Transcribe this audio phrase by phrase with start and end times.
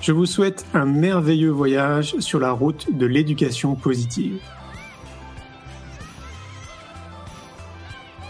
[0.00, 4.40] Je vous souhaite un merveilleux voyage sur la route de l'éducation positive.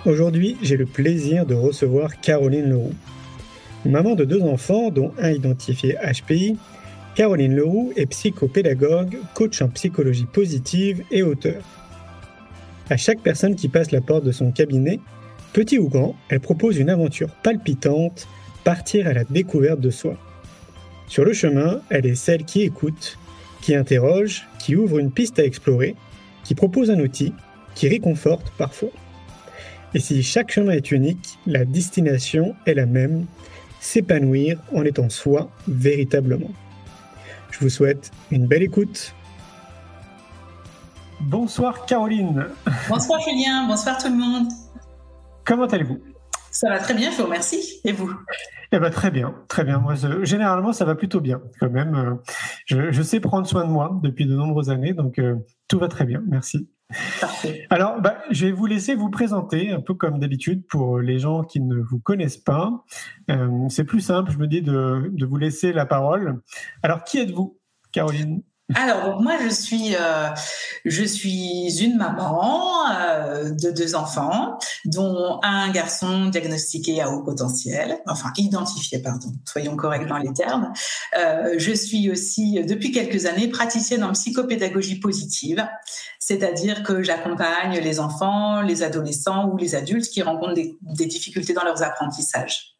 [0.05, 2.95] Aujourd'hui, j'ai le plaisir de recevoir Caroline Leroux.
[3.85, 6.59] Maman de deux enfants, dont un identifié HPI,
[7.15, 11.63] Caroline Leroux est psychopédagogue, coach en psychologie positive et auteur.
[12.89, 14.99] À chaque personne qui passe la porte de son cabinet,
[15.53, 18.27] petit ou grand, elle propose une aventure palpitante,
[18.65, 20.17] partir à la découverte de soi.
[21.11, 23.19] Sur le chemin, elle est celle qui écoute,
[23.63, 25.97] qui interroge, qui ouvre une piste à explorer,
[26.45, 27.35] qui propose un outil,
[27.75, 28.91] qui réconforte parfois.
[29.93, 33.27] Et si chaque chemin est unique, la destination est la même,
[33.81, 36.53] s'épanouir en étant soi véritablement.
[37.51, 39.13] Je vous souhaite une belle écoute.
[41.23, 42.47] Bonsoir Caroline.
[42.89, 44.47] Bonsoir Julien, bonsoir tout le monde.
[45.45, 45.99] Comment allez-vous?
[46.51, 47.81] Ça va très bien, je vous remercie.
[47.85, 48.13] Et vous?
[48.73, 49.79] Eh ben, très bien, très bien.
[49.79, 51.95] Moi, généralement, ça va plutôt bien quand même.
[51.95, 55.37] Euh, je, sais prendre soin de moi depuis de nombreuses années, donc euh,
[55.69, 56.23] tout va très bien.
[56.27, 56.69] Merci.
[57.21, 57.67] Parfait.
[57.71, 61.43] Alors, bah, je vais vous laisser vous présenter, un peu comme d'habitude, pour les gens
[61.43, 62.85] qui ne vous connaissent pas.
[63.31, 66.41] Euh, c'est plus simple, je me dis, de, de vous laisser la parole.
[66.83, 67.59] Alors, qui êtes-vous,
[67.93, 68.43] Caroline?
[68.75, 70.29] Alors moi je suis euh,
[70.85, 77.99] je suis une maman euh, de deux enfants dont un garçon diagnostiqué à haut potentiel
[78.07, 80.73] enfin identifié pardon soyons corrects dans les termes.
[81.19, 85.67] Euh, je suis aussi depuis quelques années praticienne en psychopédagogie positive
[86.19, 91.65] c'est-à-dire que j'accompagne les enfants les adolescents ou les adultes qui rencontrent des difficultés dans
[91.65, 92.80] leurs apprentissages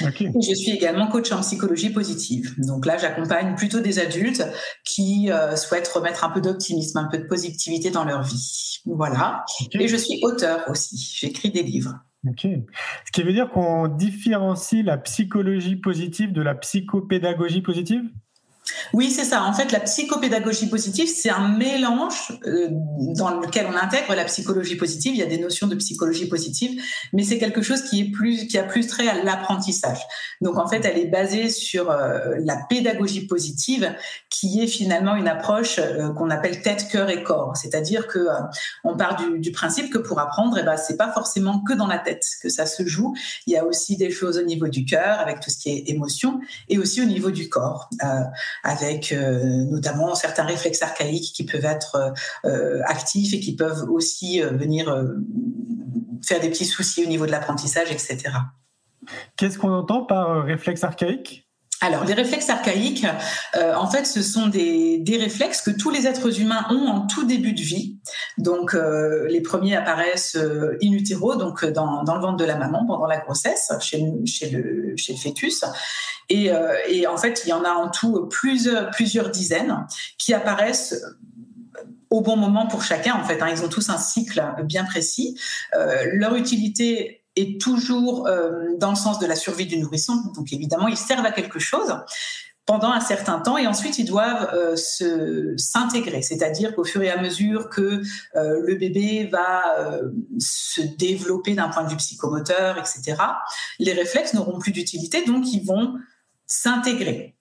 [0.00, 2.54] je suis également coach en psychologie positive.
[2.58, 4.44] Donc là, j'accompagne plutôt des adultes
[4.84, 8.80] qui euh, souhaitent remettre un peu d'optimisme, un peu de positivité dans leur vie.
[8.86, 9.44] Voilà.
[9.72, 10.96] Et je suis auteur aussi.
[11.18, 11.94] J'écris des livres.
[12.28, 12.42] Ok.
[12.42, 18.02] Ce qui veut dire qu'on différencie la psychologie positive de la psychopédagogie positive?
[18.92, 19.42] Oui, c'est ça.
[19.42, 24.76] En fait, la psychopédagogie positive, c'est un mélange euh, dans lequel on intègre la psychologie
[24.76, 25.14] positive.
[25.14, 26.80] Il y a des notions de psychologie positive,
[27.12, 29.98] mais c'est quelque chose qui est plus, qui a plus trait à l'apprentissage.
[30.40, 33.94] Donc, en fait, elle est basée sur euh, la pédagogie positive,
[34.30, 37.56] qui est finalement une approche euh, qu'on appelle tête, cœur et corps.
[37.56, 38.26] C'est-à-dire que
[38.84, 41.98] on part du, principe que pour apprendre, eh ben, c'est pas forcément que dans la
[41.98, 43.14] tête que ça se joue.
[43.46, 45.90] Il y a aussi des choses au niveau du cœur, avec tout ce qui est
[45.90, 47.90] émotion, et aussi au niveau du corps
[48.62, 52.12] avec euh, notamment certains réflexes archaïques qui peuvent être
[52.44, 54.94] euh, actifs et qui peuvent aussi euh, venir
[56.24, 58.18] faire des petits soucis au niveau de l'apprentissage, etc.
[59.36, 61.48] Qu'est-ce qu'on entend par réflexe archaïque?
[61.82, 63.06] Alors, les réflexes archaïques,
[63.54, 67.52] en fait, ce sont des, réflexes que tous les êtres humains ont en tout début
[67.52, 67.98] de vie.
[68.38, 68.76] Donc,
[69.28, 73.72] les premiers apparaissent in utero, donc dans, le ventre de la maman pendant la grossesse,
[73.80, 75.64] chez, chez, le, chez le fœtus.
[76.32, 79.86] Euh, et, en fait, il y en a en tout plusieurs, plusieurs dizaines
[80.18, 81.04] qui apparaissent
[82.10, 83.14] au bon moment pour chacun.
[83.14, 83.48] En fait, hein.
[83.50, 85.38] ils ont tous un cycle bien précis.
[85.74, 90.14] Euh, leur utilité est toujours euh, dans le sens de la survie du nourrisson.
[90.34, 91.94] Donc évidemment, ils servent à quelque chose
[92.64, 97.20] pendant un certain temps et ensuite ils doivent se s'intégrer, c'est-à-dire qu'au fur et à
[97.20, 98.02] mesure que
[98.36, 99.64] le bébé va
[100.38, 103.16] se développer d'un point de vue psychomoteur, etc.,
[103.80, 105.94] les réflexes n'auront plus d'utilité, donc ils vont
[106.46, 107.34] s'intégrer.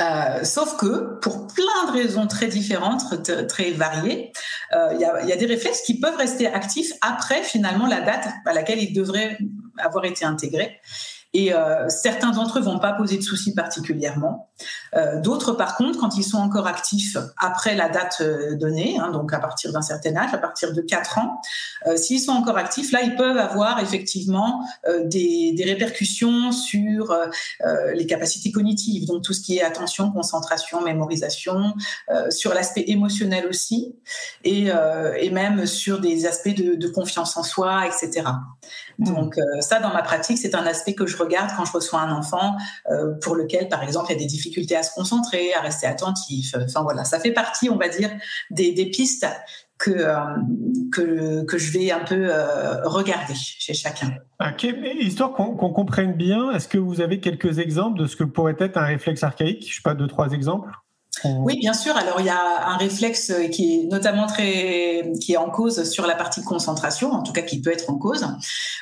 [0.00, 3.02] Euh, sauf que, pour plein de raisons très différentes,
[3.48, 4.32] très variées,
[4.72, 8.52] euh, il y, a, des réflexes qui peuvent rester actifs après finalement la date à
[8.52, 9.38] laquelle ils devraient
[9.78, 10.78] avoir été intégrés.
[11.34, 14.50] Et euh, certains d'entre eux vont pas poser de soucis particulièrement.
[14.96, 19.10] Euh, d'autres, par contre, quand ils sont encore actifs après la date euh, donnée, hein,
[19.10, 21.40] donc à partir d'un certain âge, à partir de 4 ans,
[21.96, 24.64] s'ils sont encore actifs, là, ils peuvent avoir effectivement
[25.04, 27.16] des, des, répercussions sur
[27.94, 31.74] les capacités cognitives, donc tout ce qui est attention, concentration, mémorisation,
[32.30, 33.94] sur l'aspect émotionnel aussi,
[34.44, 34.68] et,
[35.18, 38.26] et, même sur des aspects de, de confiance en soi, etc.
[38.98, 39.04] Mmh.
[39.04, 42.12] Donc ça, dans ma pratique, c'est un aspect que je regarde quand je reçois un
[42.12, 42.56] enfant
[42.90, 45.86] euh, pour lequel, par exemple, il y a des difficultés à se concentrer, à rester
[45.86, 46.54] attentif.
[46.62, 48.10] Enfin voilà, ça fait partie, on va dire,
[48.50, 49.26] des, pistes
[49.78, 50.16] que, euh,
[50.92, 54.14] que, que, je vais un peu euh, regarder chez chacun.
[54.40, 54.66] Ok,
[55.00, 58.76] histoire qu'on comprenne bien, est-ce que vous avez quelques exemples de ce que pourrait être
[58.76, 59.68] un réflexe archaïque?
[59.68, 60.70] Je sais pas, deux, trois exemples
[61.24, 61.96] oui, bien sûr.
[61.96, 66.06] Alors il y a un réflexe qui est notamment très qui est en cause sur
[66.06, 68.26] la partie concentration, en tout cas qui peut être en cause,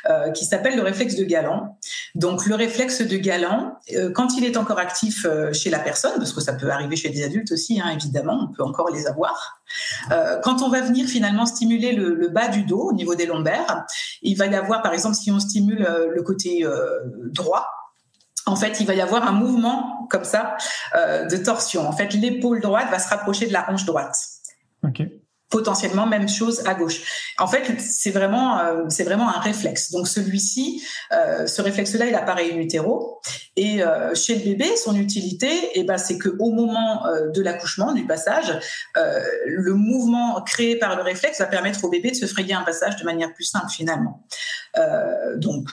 [0.08, 1.78] euh, qui s'appelle le réflexe de Galant.
[2.14, 6.16] Donc le réflexe de Galant, euh, quand il est encore actif euh, chez la personne,
[6.18, 9.06] parce que ça peut arriver chez des adultes aussi, hein, évidemment, on peut encore les
[9.06, 9.60] avoir.
[10.42, 13.84] quand on va venir finalement stimuler le, le, bas du dos au niveau des lombaires,
[14.22, 16.64] il va y avoir, par exemple, si on stimule le côté
[17.32, 17.66] droit,
[18.46, 20.56] en fait, il va y avoir un mouvement comme ça
[20.94, 21.86] euh, de torsion.
[21.86, 24.16] En fait, l'épaule droite va se rapprocher de la hanche droite.
[25.48, 27.32] Potentiellement même chose à gauche.
[27.38, 29.90] En fait, c'est vraiment euh, c'est vraiment un réflexe.
[29.92, 30.82] Donc celui-ci,
[31.12, 33.20] euh, ce réflexe-là, il apparaît in utero.
[33.56, 33.80] Et
[34.14, 38.52] chez le bébé, son utilité, eh ben, c'est que au moment de l'accouchement, du passage,
[38.94, 42.96] le mouvement créé par le réflexe va permettre au bébé de se frayer un passage
[42.96, 44.26] de manière plus simple finalement.
[45.36, 45.70] donc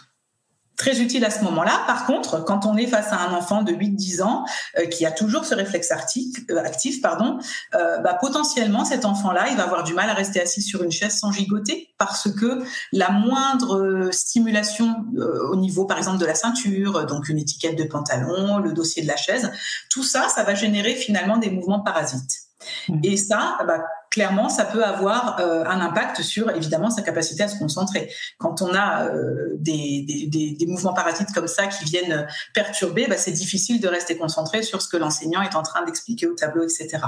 [0.83, 1.81] très utile à ce moment-là.
[1.87, 4.43] Par contre, quand on est face à un enfant de 8-10 ans
[4.77, 7.39] euh, qui a toujours ce réflexe euh, actif, pardon,
[7.73, 10.91] euh, bah, potentiellement cet enfant-là, il va avoir du mal à rester assis sur une
[10.91, 15.05] chaise sans gigoter parce que la moindre stimulation
[15.51, 19.07] au niveau, par exemple, de la ceinture, donc une étiquette de pantalon, le dossier de
[19.07, 19.51] la chaise,
[19.89, 22.41] tout ça, ça va générer finalement des mouvements parasites.
[22.89, 22.99] Mmh.
[23.03, 23.83] Et ça, bah,
[24.13, 28.11] clairement, ça peut avoir euh, un impact sur, évidemment, sa capacité à se concentrer.
[28.37, 33.17] Quand on a euh, des, des, des, mouvements parasites comme ça qui viennent perturber, bah,
[33.17, 36.61] c'est difficile de rester concentré sur ce que l'enseignant est en train d'expliquer au tableau,
[36.63, 36.99] etc.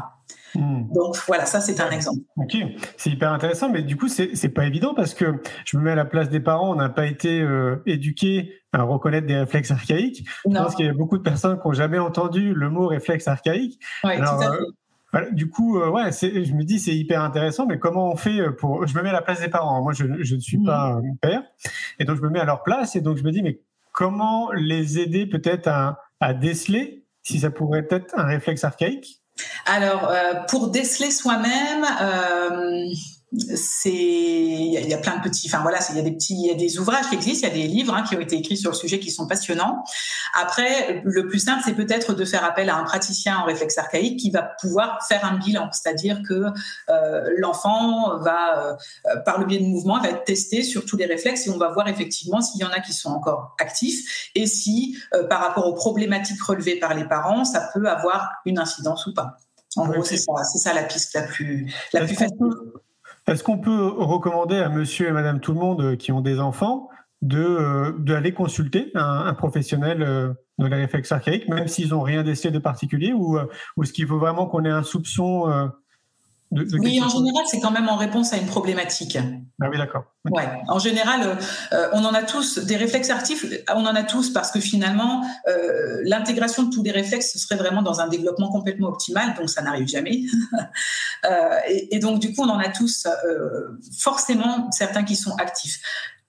[0.56, 0.94] Mmh.
[0.94, 2.22] Donc voilà, ça c'est un exemple.
[2.38, 2.58] Ok,
[2.98, 5.96] c'est hyper intéressant, mais du coup c'est pas évident parce que je me mets à
[5.96, 10.26] la place des parents, on n'a pas été euh, éduqués à reconnaître des réflexes archaïques.
[10.46, 13.28] Je pense qu'il y a beaucoup de personnes qui n'ont jamais entendu le mot réflexe
[13.28, 13.80] archaïque.
[14.04, 14.24] Ouais, tout
[15.20, 15.34] à fait.
[15.34, 18.86] Du coup, euh, ouais, je me dis c'est hyper intéressant, mais comment on fait pour
[18.86, 19.82] Je me mets à la place des parents.
[19.82, 21.18] Moi, je, ne suis pas mmh.
[21.22, 21.44] père,
[22.00, 23.60] et donc je me mets à leur place, et donc je me dis mais
[23.92, 25.98] comment les aider peut-être à,
[26.34, 29.22] déceler si ça pourrait être un réflexe archaïque?
[29.68, 31.86] Alors, euh, pour déceler soi-même.
[32.02, 32.88] Euh,
[33.56, 36.48] c'est il y, a plein de petits enfin voilà il y a des petits il
[36.48, 38.36] y a des ouvrages qui existent il y a des livres hein, qui ont été
[38.36, 39.84] écrits sur le sujet qui sont passionnants.
[40.34, 44.20] Après le plus simple c'est peut-être de faire appel à un praticien en réflexe archaïque
[44.20, 45.70] qui va pouvoir faire un bilan.
[45.72, 46.46] C'est-à-dire que
[46.90, 51.06] euh, l'enfant va euh, par le biais de mouvements va être testé sur tous les
[51.06, 54.46] réflexes et on va voir effectivement s'il y en a qui sont encore actifs et
[54.46, 59.08] si euh, par rapport aux problématiques relevées par les parents ça peut avoir une incidence
[59.08, 59.38] ou pas.
[59.78, 62.38] En gros, c'est ça, c'est ça la piste la plus, la plus facile.
[63.28, 66.40] Est-ce qu'on peut recommander à monsieur et madame tout le monde euh, qui ont des
[66.40, 66.90] enfants
[67.24, 72.22] de euh, d'aller consulter un, professionnel euh, de la réflexe archaïque, même s'ils n'ont rien
[72.22, 73.40] d'essayé de particulier, ou,
[73.76, 75.70] ou est-ce qu'il faut vraiment qu'on ait un soupçon
[76.56, 79.18] oui, en général, c'est quand même en réponse à une problématique.
[79.62, 80.06] Ah oui, d'accord.
[80.32, 80.48] Ouais.
[80.68, 81.36] En général, euh,
[81.74, 83.46] euh, on en a tous des réflexes actifs.
[83.74, 87.56] On en a tous parce que finalement, euh, l'intégration de tous les réflexes, ce serait
[87.56, 90.22] vraiment dans un développement complètement optimal, donc ça n'arrive jamais.
[91.70, 93.08] et, et, donc, du coup, on en a tous
[94.00, 95.80] forcément certains qui sont actifs.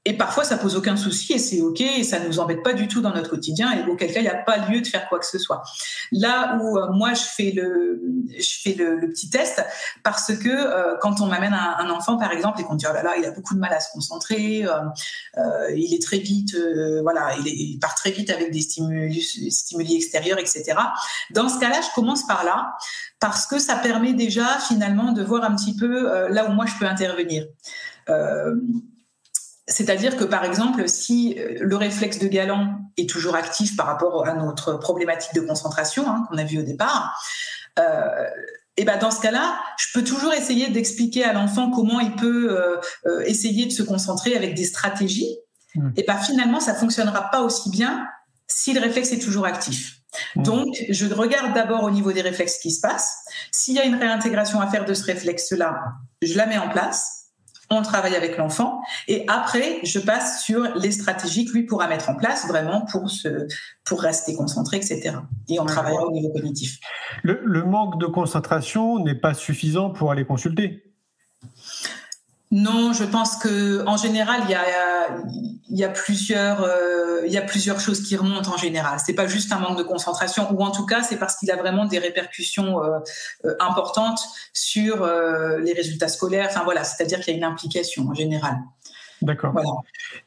[0.08, 2.75] Et parfois, ça pose aucun souci et c'est OK et ça ne nous embête pas
[2.75, 5.08] du tout dans notre quotidien et auquel cas, il n'y a pas lieu de faire
[5.08, 5.64] quoi que ce soit.
[6.12, 8.00] Là où euh, moi, je fais le,
[8.38, 9.64] je fais le, petit test
[10.04, 13.02] parce que euh, quand on m'amène un, enfant, par exemple, et qu'on dit, oh là
[13.02, 16.56] là, il a beaucoup de mal à se concentrer, euh, il est très vite,
[17.02, 19.20] voilà, il, part très vite avec des stimuli,
[19.50, 20.75] stimuli extérieurs, etc.
[21.30, 22.76] Dans ce cas-là, je commence par là
[23.18, 26.78] parce que ça permet déjà finalement de voir un petit peu là où moi je
[26.78, 27.44] peux intervenir.
[29.68, 34.26] C'est-à-dire que, par exemple, si euh, le réflexe de Galant est toujours actif par rapport
[34.26, 37.20] à notre problématique de concentration hein, qu'on a vu au départ,
[37.78, 38.08] euh,
[38.76, 42.50] et ben dans ce cas-là, je peux toujours essayer d'expliquer à l'enfant comment il peut
[42.50, 45.37] euh, euh essayer de se concentrer avec des stratégies.
[45.75, 45.90] Mmh.
[45.96, 48.06] Et ben finalement, ça fonctionnera pas aussi bien
[48.46, 50.00] si le réflexe est toujours actif.
[50.37, 50.42] Mmh.
[50.42, 53.16] Donc, je regarde d'abord au niveau des réflexes qui se passent.
[53.50, 55.82] S'il y a une réintégration à faire de ce réflexe-là,
[56.23, 57.15] je la mets en place
[57.70, 62.11] on travaille avec l'enfant, et après, je passe sur les stratégies que lui pourra mettre
[62.11, 63.49] en place vraiment pour, se,
[63.85, 65.16] pour rester concentré, etc.
[65.49, 66.78] Et on travaille au niveau cognitif.
[67.23, 70.85] Le, manque de concentration n'est pas suffisant pour aller consulter
[72.53, 74.62] non, je pense que en général, il y a,
[75.69, 78.99] il y a plusieurs, euh, il y a plusieurs choses qui remontent en général.
[79.05, 81.57] C'est pas juste un manque de concentration, ou en tout cas, c'est parce qu'il a
[81.57, 82.99] vraiment des répercussions euh,
[83.45, 84.21] euh, importantes
[84.53, 86.47] sur les résultats scolaires.
[86.50, 88.57] Enfin voilà, c'est-à-dire qu'il y a une implication en général.
[89.23, 89.55] D'accord.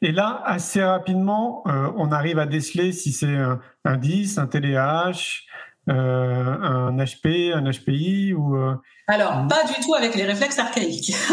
[0.02, 3.38] Et là, assez rapidement, on arrive à déceler si c'est
[3.86, 5.44] un 10, un TDAH,
[5.90, 8.56] un HP, un HPI ou
[9.10, 11.14] alors, pas du tout avec les réflexes archaïques.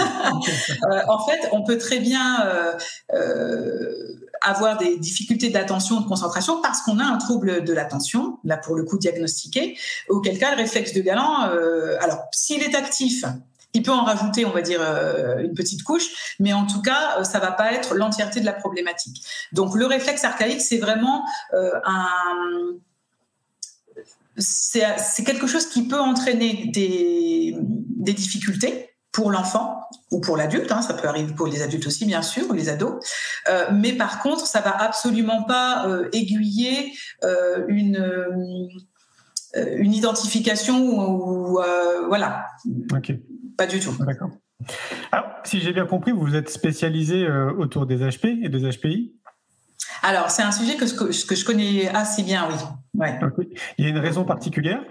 [0.90, 2.72] Euh, en fait, on peut très bien euh,
[3.12, 3.92] euh,
[4.40, 8.76] avoir des difficultés d'attention, de concentration, parce qu'on a un trouble de l'attention, là pour
[8.76, 9.76] le coup diagnostiqué,
[10.08, 11.40] auquel cas le réflexe de Galant,
[12.00, 13.24] alors s'il est actif,
[13.74, 14.80] il peut en rajouter, on va dire,
[15.38, 19.22] une petite couche, mais en tout cas, ça va pas être l'entièreté de la problématique.
[19.52, 22.06] Donc, le réflexe archaïque, c'est vraiment un
[24.38, 27.56] c'est quelque chose qui peut entraîner des,
[28.12, 29.80] difficultés pour l'enfant
[30.12, 32.68] ou pour l'adulte, hein, ça peut arriver pour les adultes aussi bien sûr, ou les
[32.68, 33.04] ados,
[33.48, 36.92] euh, mais par contre ça va absolument pas euh, aiguiller
[37.24, 38.68] euh, une
[39.78, 41.58] une identification ou
[42.08, 42.46] voilà,
[43.56, 43.96] pas du tout.
[44.00, 44.30] D'accord.
[45.12, 47.26] Alors si j'ai bien compris, vous êtes spécialisé
[47.58, 49.15] autour des HP et des HPI.
[50.02, 52.54] Alors, c'est un sujet que, que, je connais assez bien, oui.
[52.94, 53.18] Ouais.
[53.78, 54.82] Il y a une raison particulière?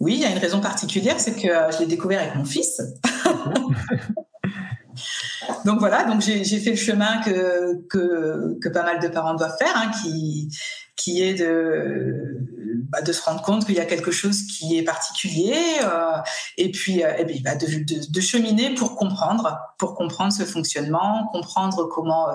[0.00, 2.44] Oui, il y a une raison particulière, c'est que euh, je l'ai découvert avec mon
[2.44, 2.82] fils.
[5.64, 9.56] donc voilà, donc j'ai fait le chemin que, que, que, pas mal de parents doivent
[9.58, 10.50] faire, hein, qui,
[10.96, 12.40] qui est de,
[12.88, 16.18] bah, de se rendre compte qu'il y a quelque chose qui est particulier euh,
[16.56, 20.44] et puis, euh, et puis bah, de, de, de, cheminer pour comprendre, pour comprendre ce
[20.44, 22.34] fonctionnement, comprendre comment euh,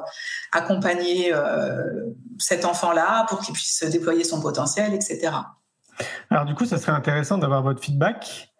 [0.51, 1.33] accompagner
[2.37, 5.31] cet enfant-là pour qu'il puisse déployer son potentiel, etc.
[6.29, 8.51] Alors du coup, ça serait intéressant d'avoir votre feedback.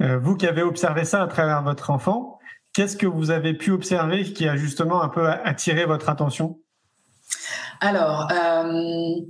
[0.00, 2.38] vous qui avez observé ça à travers votre enfant,
[2.72, 6.58] qu'est-ce que vous avez pu observer qui a justement un peu attiré votre attention?
[7.80, 9.20] Alors, euh,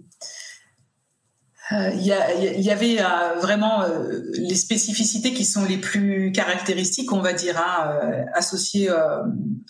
[1.73, 3.85] euh, il y, avait euh, vraiment
[4.35, 8.91] les spécificités qui sont les plus caractéristiques, on va dire, hein, associées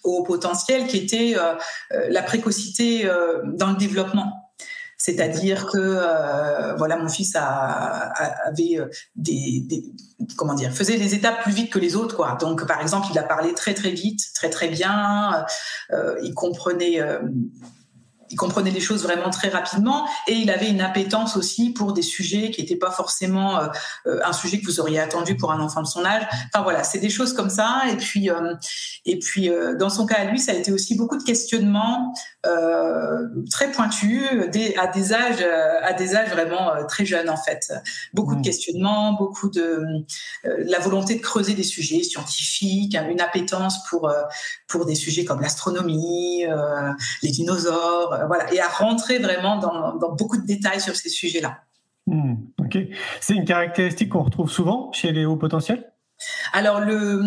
[0.05, 1.37] au potentiel, qui était
[1.91, 3.09] la précocité
[3.55, 4.53] dans le développement.
[4.99, 8.79] C'est-à-dire que voilà, mon fils avait
[9.15, 9.67] des,
[10.37, 12.37] comment dire, faisait des étapes plus vite que les autres, quoi.
[12.41, 15.47] Donc, par exemple, il a parlé très très vite, très très bien.
[16.23, 17.00] il comprenait
[18.30, 22.02] il comprenait les choses vraiment très rapidement et il avait une appétence aussi pour des
[22.02, 23.68] sujets qui n'étaient pas forcément euh,
[24.06, 26.26] euh, un sujet que vous auriez attendu pour un enfant de son âge.
[26.52, 27.83] Enfin voilà, c'est des choses comme ça.
[27.90, 28.54] Et puis, euh,
[29.04, 32.14] et puis dans son cas à lui, ça a été aussi beaucoup de questionnements
[33.50, 34.23] très pointus
[34.78, 35.45] à des âges,
[35.83, 37.73] à des âges vraiment très jeunes en fait.
[38.14, 38.42] Beaucoup de mmh.
[38.42, 39.85] questionnements, beaucoup de
[40.45, 44.12] la volonté de creuser des sujets scientifiques, hein, une appétence pour
[44.68, 46.45] pour des sujets comme l'astronomie,
[47.23, 51.58] les dinosaures voilà, et à rentrer vraiment dans, beaucoup de détails sur ces sujets-là.
[52.06, 52.78] Hmm, ok.
[53.20, 55.92] C'est une caractéristique qu'on retrouve souvent chez les hauts potentiels?
[56.52, 57.20] Alors, le,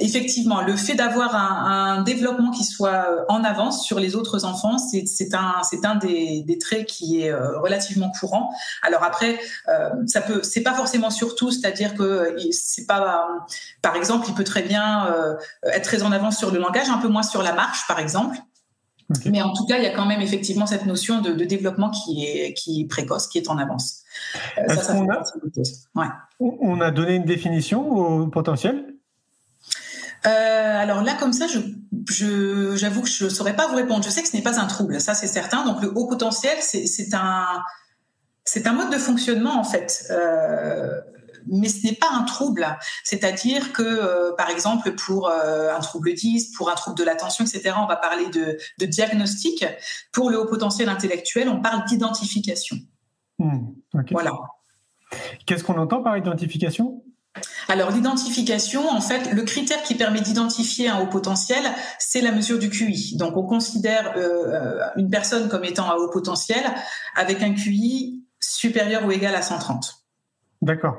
[0.00, 5.34] effectivement, le fait d'avoir un, développement qui soit en avance sur les autres enfants, c'est
[5.34, 8.50] un, un des, traits qui est euh, relativement courant.
[8.82, 13.28] Alors après, euh, ça peut, c'est pas forcément sur tout, c'est-à-dire que c'est pas,
[13.80, 15.08] par exemple, il peut très bien
[15.62, 18.36] être très en avance sur le langage, un peu moins sur la marche, par exemple.
[19.26, 22.26] Mais en tout cas, il y a quand même effectivement cette notion de, développement qui
[22.26, 24.02] est, qui est précoce, qui est en avance.
[24.58, 25.22] Euh, ça, on, a,
[26.40, 28.94] on a donné une définition au potentiel?
[30.26, 34.04] Euh, alors là, comme ça, je, j'avoue que je ne saurais pas vous répondre.
[34.04, 35.64] Je sais que ce n'est pas un trouble, ça c'est certain.
[35.64, 37.62] Donc le haut potentiel, c'est, un,
[38.64, 40.04] un mode de fonctionnement en fait.
[40.10, 41.00] Euh,
[41.46, 42.66] mais ce n'est pas un trouble.
[43.04, 47.44] C'est-à-dire que, euh, par exemple, pour euh, un trouble 10, pour un trouble de l'attention,
[47.44, 49.64] etc., on va parler de, diagnostic.
[50.12, 52.76] Pour le haut potentiel intellectuel, on parle d'identification.
[53.38, 53.68] Hmm,
[54.10, 54.32] voilà.
[55.46, 57.02] Qu'est-ce qu'on entend par identification?
[57.68, 61.62] Alors l'identification, en fait, le critère qui permet d'identifier un haut potentiel,
[61.98, 63.16] c'est la mesure du QI.
[63.16, 66.64] Donc on considère euh, une personne comme étant à haut potentiel
[67.14, 70.04] avec un QI supérieur ou égal à 130.
[70.62, 70.96] D'accord.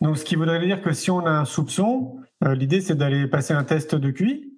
[0.00, 3.26] Donc, ce qui voudrait dire que si on a un soupçon, euh, l'idée c'est d'aller
[3.26, 4.52] passer un test de QI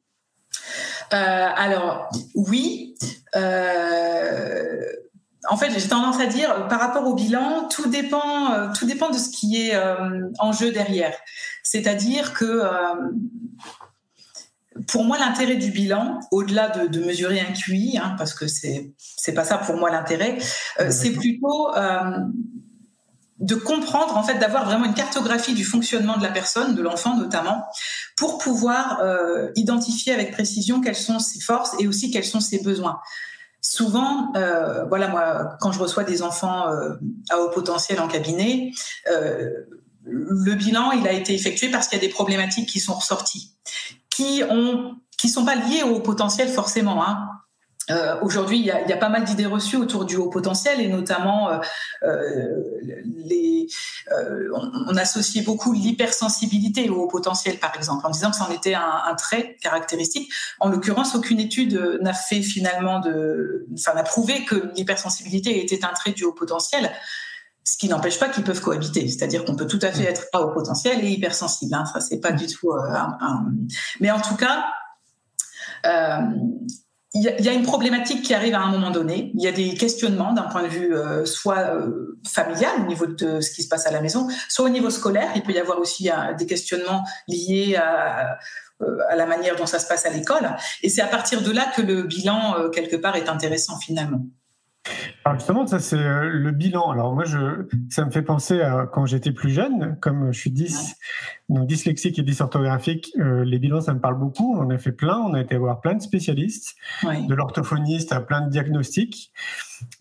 [1.13, 2.95] euh, Alors, oui.
[3.37, 4.85] Euh,
[5.49, 9.17] en fait, j'ai tendance à dire, par rapport au bilan, tout dépend, tout dépend de
[9.17, 9.73] ce qui est
[10.39, 11.15] en jeu derrière.
[11.63, 12.63] C'est-à-dire que
[14.87, 19.35] pour moi, l'intérêt du bilan, au-delà de, mesurer un QI, hein, parce que c'est c'est
[19.35, 20.39] pas ça pour moi l'intérêt,
[20.81, 22.19] euh, c'est plutôt euh,
[23.41, 27.17] de comprendre, en fait, d'avoir vraiment une cartographie du fonctionnement de la personne, de l'enfant
[27.17, 27.65] notamment,
[28.17, 32.63] pour pouvoir euh, identifier avec précision quelles sont ses forces et aussi quels sont ses
[32.63, 33.01] besoins.
[33.63, 34.33] Souvent,
[34.89, 36.65] voilà, moi, quand je reçois des enfants
[37.29, 38.71] à haut potentiel en cabinet,
[40.03, 43.55] le bilan, il a été effectué parce qu'il y a des problématiques qui sont ressorties
[44.21, 47.05] qui ont qui sont pas liés au potentiel forcément.
[47.05, 47.29] Hein.
[47.91, 51.51] Euh, Aujourd'hui, il y, a, pas mal d'idées reçues autour du haut potentiel et notamment
[51.51, 51.59] euh,
[52.03, 52.57] euh
[54.89, 59.15] on, associait beaucoup l'hypersensibilité au haut potentiel, par exemple, en disant que c'en était un,
[59.17, 60.33] trait caractéristique.
[60.59, 65.93] En l'occurrence, aucune étude n'a fait finalement de, enfin, n'a prouvé que l'hypersensibilité était un
[65.93, 66.91] trait du haut potentiel.
[67.65, 70.41] Ce qui n'empêche pas qu'ils peuvent cohabiter, c'est-à-dire qu'on peut tout à fait être à
[70.41, 71.75] haut potentiel et hypersensible.
[71.75, 71.85] Hein.
[71.87, 72.73] Ça, c'est pas du tout
[74.01, 74.67] Mais en tout cas,
[77.13, 79.33] il y, a une problématique qui arrive à un moment donné.
[79.35, 81.77] Il y a des questionnements d'un point de vue euh, soit
[82.25, 85.29] familial au niveau de ce qui se passe à la maison, soit au niveau scolaire.
[85.35, 88.39] Il peut y avoir aussi des questionnements liés à,
[89.09, 90.57] à la manière dont ça se passe à l'école.
[90.83, 94.23] Et c'est à partir de là que le bilan, quelque part, est intéressant finalement.
[95.25, 96.91] Alors justement, ça c'est euh, le bilan.
[96.91, 100.51] Alors moi, je, ça me fait penser à quand j'étais plus jeune, comme je suis
[100.51, 100.97] 10,
[101.51, 104.57] donc dyslexique et dysorthographique, euh, les bilans, ça me parle beaucoup.
[104.57, 108.21] On en a fait plein, on a été voir plein de spécialistes, de l'orthophoniste à
[108.21, 109.33] plein de diagnostics.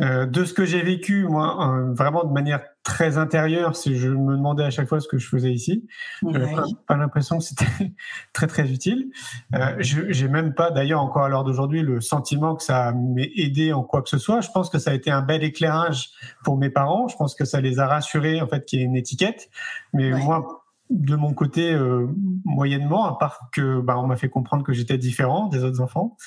[0.02, 4.10] Euh, de ce que j'ai vécu, moi, euh, vraiment de manière très intérieure, si je
[4.10, 5.88] me demandais à chaque fois ce que je faisais ici,
[6.24, 6.52] je n'avais
[6.88, 7.66] pas, l'impression que c'était
[8.34, 9.12] très très utile.
[9.54, 13.74] Euh, j'ai même pas, d'ailleurs, encore à l'heure d'aujourd'hui, le sentiment que ça m'ait aidé
[13.74, 14.42] en quoi que ce soit.
[14.42, 16.10] Je pense que ça a été un bel éclairage
[16.44, 17.08] pour mes parents.
[17.08, 19.52] Je pense que ça les a rassurés en fait qu'il y ait une étiquette.
[19.94, 22.08] Mais moi, de mon côté euh,
[22.46, 26.18] moyennement, à part que bah, on m'a fait comprendre que j'étais différent des autres enfants.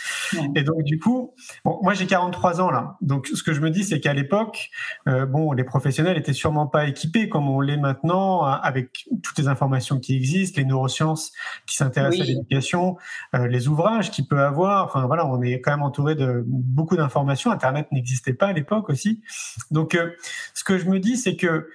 [0.55, 2.97] Et donc du coup, bon, moi j'ai 43 ans là.
[3.01, 4.71] Donc ce que je me dis, c'est qu'à l'époque,
[5.09, 9.49] euh, bon, les professionnels étaient sûrement pas équipés comme on l'est maintenant, avec toutes les
[9.49, 11.33] informations qui existent, les neurosciences
[11.67, 12.97] qui s'intéressent à l'éducation,
[13.35, 14.85] euh, les ouvrages qu'il peut avoir.
[14.85, 17.51] Enfin voilà, on est quand même entouré de beaucoup d'informations.
[17.51, 19.23] Internet n'existait pas à l'époque aussi.
[19.73, 19.99] Donc
[20.55, 21.69] ce que je me dis, c'est que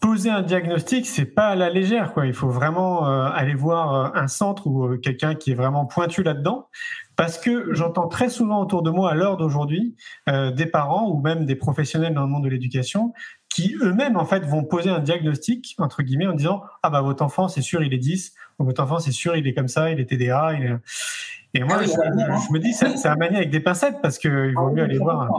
[0.00, 2.26] poser un diagnostic, c'est pas à la légère, quoi.
[2.26, 5.86] Il faut vraiment euh, aller voir euh, un centre ou euh, quelqu'un qui est vraiment
[5.86, 6.68] pointu là-dedans,
[7.16, 11.46] parce que j'entends très souvent autour de moi à l'heure d'aujourd'hui des parents ou même
[11.46, 13.14] des professionnels dans le monde de l'éducation
[13.48, 17.24] qui eux-mêmes en fait vont poser un diagnostic entre guillemets en disant ah bah votre
[17.24, 19.90] enfant c'est sûr il est 10 ou votre enfant c'est sûr il est comme ça,
[19.90, 20.52] il est TDA,
[21.54, 24.68] et moi ah je, me dis c'est à manier avec des pincettes parce qu'il vaut
[24.68, 25.30] ah mieux aller voir.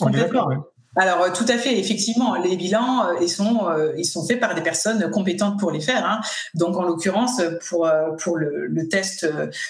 [0.00, 0.50] On est d'accord.
[0.98, 4.40] Alors euh, tout à fait, effectivement, les bilans euh, ils sont euh, ils sont faits
[4.40, 6.04] par des personnes compétentes pour les faire.
[6.04, 6.20] Hein.
[6.54, 7.86] Donc en l'occurrence pour
[8.36, 9.26] le, test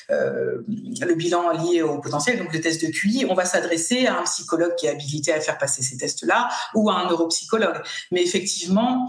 [0.08, 4.22] le bilan lié au potentiel, donc le test de QI, on va s'adresser à un
[4.22, 7.82] psychologue qui est habilité à faire passer ces tests-là ou à un neuropsychologue.
[8.10, 9.06] Mais effectivement,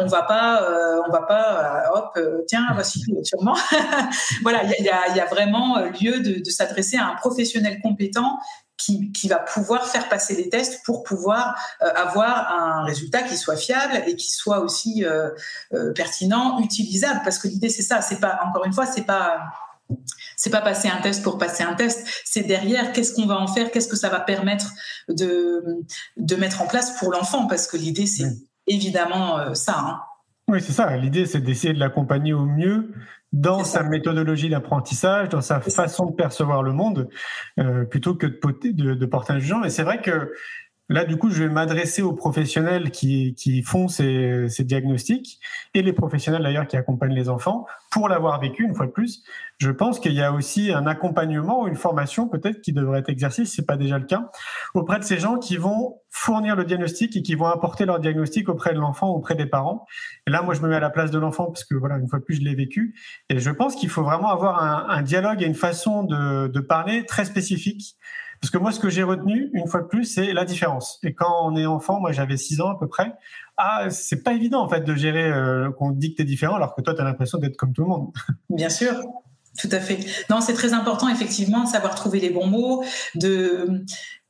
[0.00, 0.66] on va pas
[1.06, 3.56] on va pas hop tiens voici sûrement.
[4.42, 8.38] voilà, il y a, vraiment lieu de s'adresser à un professionnel compétent
[8.84, 13.56] qui, va pouvoir faire passer les tests pour pouvoir euh, avoir un résultat qui soit
[13.56, 15.30] fiable et qui soit aussi euh,
[15.72, 17.20] euh, pertinent, utilisable.
[17.24, 18.00] Parce que l'idée, c'est ça.
[18.00, 19.40] C'est pas, encore une fois, c'est pas
[20.36, 23.46] c'est pas passer un test pour passer un test, c'est derrière qu'est-ce qu'on va en
[23.46, 24.72] faire, qu'est-ce que ça va permettre
[25.08, 25.62] de,
[26.16, 28.30] de mettre en place pour l'enfant, parce que l'idée c'est
[28.66, 29.78] évidemment ça.
[29.78, 30.00] Hein.
[30.48, 30.96] Oui, c'est ça.
[30.96, 32.94] L'idée c'est d'essayer de l'accompagner au mieux
[33.32, 37.08] dans sa méthodologie d'apprentissage, dans sa façon de percevoir le monde,
[37.58, 39.64] euh, plutôt que de, de, porter un jugement.
[39.64, 40.32] Et c'est vrai que
[40.92, 45.40] Là, du coup, je vais m'adresser aux professionnels qui, font ces, diagnostics
[45.72, 49.24] et les professionnels d'ailleurs qui accompagnent les enfants pour l'avoir vécu une fois de plus.
[49.56, 53.08] Je pense qu'il y a aussi un accompagnement ou une formation peut-être qui devrait être
[53.08, 54.30] exercée, si c'est pas déjà le cas,
[54.74, 58.50] auprès de ces gens qui vont fournir le diagnostic et qui vont apporter leur diagnostic
[58.50, 59.86] auprès de l'enfant, auprès des parents.
[60.26, 62.06] Et là, moi, je me mets à la place de l'enfant parce que voilà, une
[62.06, 62.94] fois de plus, je l'ai vécu.
[63.30, 67.24] Et je pense qu'il faut vraiment avoir un, dialogue et une façon de parler très
[67.24, 67.96] spécifique
[68.42, 70.98] parce que moi, ce que j'ai retenu, une fois de plus, c'est la différence.
[71.04, 73.14] Et quand on est enfant, moi j'avais 6 ans à peu près,
[73.56, 76.56] ah, c'est pas évident en fait de gérer euh, qu'on dit que tu es différent
[76.56, 78.08] alors que toi, tu as l'impression d'être comme tout le monde.
[78.50, 78.94] Bien sûr.
[79.56, 80.00] Tout à fait.
[80.28, 82.82] Non, c'est très important effectivement de savoir trouver les bons mots,
[83.14, 83.84] de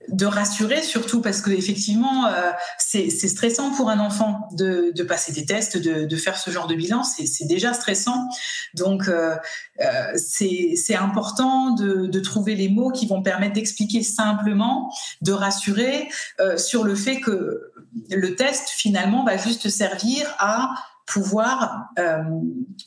[0.09, 5.33] de rassurer surtout parce que effectivement euh, c'est stressant pour un enfant de, de passer
[5.33, 8.29] des tests, de, de, faire ce genre de bilan, c'est déjà stressant.
[8.75, 9.37] Donc euh,
[9.81, 16.09] euh, c'est important de, de, trouver les mots qui vont permettre d'expliquer simplement, de rassurer
[16.41, 17.73] euh, sur le fait que
[18.11, 20.71] le test finalement va juste servir à
[21.07, 22.23] pouvoir euh,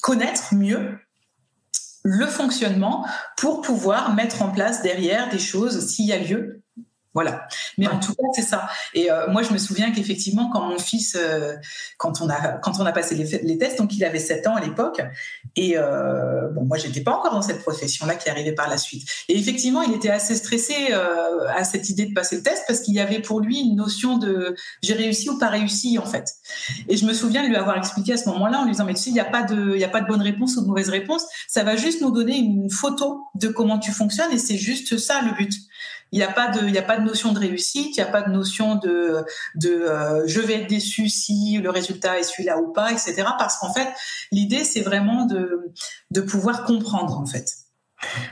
[0.01, 0.97] connaître mieux
[2.04, 6.63] le fonctionnement pour pouvoir mettre en place derrière des choses s'il y a lieu
[7.15, 7.47] voilà.
[7.78, 8.67] Mais en tout cas, c'est ça.
[8.93, 11.56] Et euh, moi, je me souviens qu'effectivement, quand mon fils, euh,
[11.97, 14.60] quand on a quand on a passé les, tests, donc il avait 7 ans à
[14.60, 15.01] l'époque,
[15.56, 19.08] et euh, bon, moi, j'étais pas encore dans cette profession-là qui arrivait par la suite.
[19.30, 20.75] Et effectivement, il était assez stressé
[21.56, 24.17] à cette idée de passer le test parce qu'il y avait pour lui une notion
[24.17, 26.34] de j'ai réussi ou pas réussi en fait.
[26.89, 28.93] Et je me souviens de lui avoir expliqué à ce moment-là en lui disant mais
[28.93, 30.67] tu sais, il n'y a pas de y a pas de bonne réponse ou de
[30.67, 31.25] mauvaise réponse.
[31.47, 35.21] Ça va juste nous donner une photo de comment tu fonctionnes et c'est juste ça
[35.21, 35.54] le but.
[36.12, 38.08] Il n'y a pas de, il y a pas de notion de réussite, il n'y
[38.08, 39.24] a pas de notion de,
[39.56, 43.24] de euh, je vais être déçu si le résultat est celui-là ou pas, etc.
[43.38, 43.88] Parce qu'en fait,
[44.32, 45.74] l'idée c'est vraiment de,
[46.12, 47.45] de pouvoir comprendre en fait.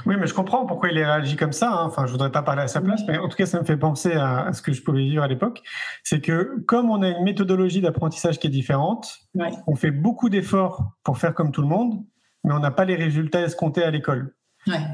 [0.06, 1.72] Oui, mais je comprends pourquoi il est réagi comme ça.
[1.72, 1.86] Hein.
[1.86, 3.78] Enfin, je voudrais pas parler à sa place, mais en tout cas, ça me fait
[3.78, 5.62] penser à, ce que je pouvais vivre à l'époque.
[6.04, 9.20] C'est que comme on a une méthodologie d'apprentissage qui est différente,
[9.68, 12.04] on fait beaucoup d'efforts pour faire comme tout le monde,
[12.44, 14.36] mais on n'a pas les résultats escomptés à l'école.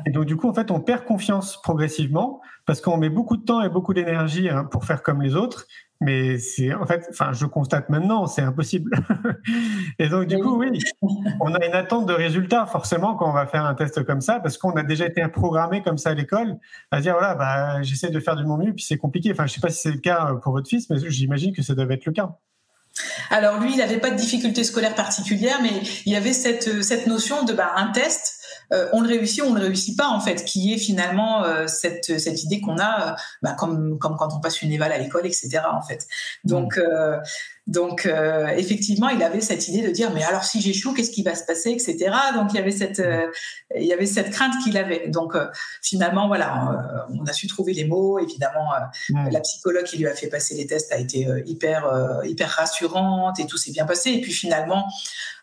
[0.06, 3.44] Et donc, du coup, en fait, on perd confiance progressivement parce qu'on met beaucoup de
[3.44, 5.68] temps et beaucoup d'énergie hein, pour faire comme les autres.
[6.02, 8.92] Mais c'est, en fait, enfin, je constate maintenant, c'est impossible.
[10.00, 10.82] et donc, du coup, oui,
[11.42, 14.40] on a une attente de résultats, forcément, quand on va faire un test comme ça,
[14.40, 16.56] parce qu'on a déjà été programmé comme ça à l'école,
[16.92, 19.32] à dire, voilà, bah, j'essaie de faire du mon mieux, puis c'est compliqué.
[19.34, 21.76] Enfin, je sais pas si c'est le cas pour votre fils, mais j'imagine que ça
[21.76, 22.38] doit être le cas.
[23.30, 25.72] Alors lui, il n'avait pas de difficultés scolaires particulières, mais
[26.06, 28.39] il y avait cette, cette notion de bah, un test,
[28.72, 31.68] euh, on le réussit ou on le réussit pas en fait, qui est finalement euh,
[31.68, 34.98] cette, cette idée qu'on a, euh, bah, comme, comme quand on passe une éval à
[34.98, 35.62] l'école, etc.
[35.72, 36.08] En fait.
[36.44, 37.22] Donc, mmh.
[37.68, 38.08] donc
[38.56, 41.46] effectivement, il avait cette idée de dire mais alors si j'échoue, qu'est-ce qui va se
[41.46, 42.12] passer, etc.
[42.36, 43.02] Donc il y avait cette,
[43.76, 45.08] il y avait cette crainte qu'il avait.
[45.08, 45.34] Donc
[45.82, 48.20] finalement, voilà, on a su trouver les mots.
[48.20, 48.70] Évidemment,
[49.10, 49.30] mmh.
[49.32, 53.46] la psychologue qui lui a fait passer les tests a été hyper, hyper rassurante et
[53.46, 54.12] tout s'est bien passé.
[54.12, 54.86] Et puis finalement,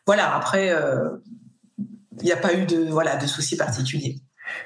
[0.07, 0.73] voilà, après
[2.21, 4.21] il n'y a pas eu de, voilà, de soucis particuliers.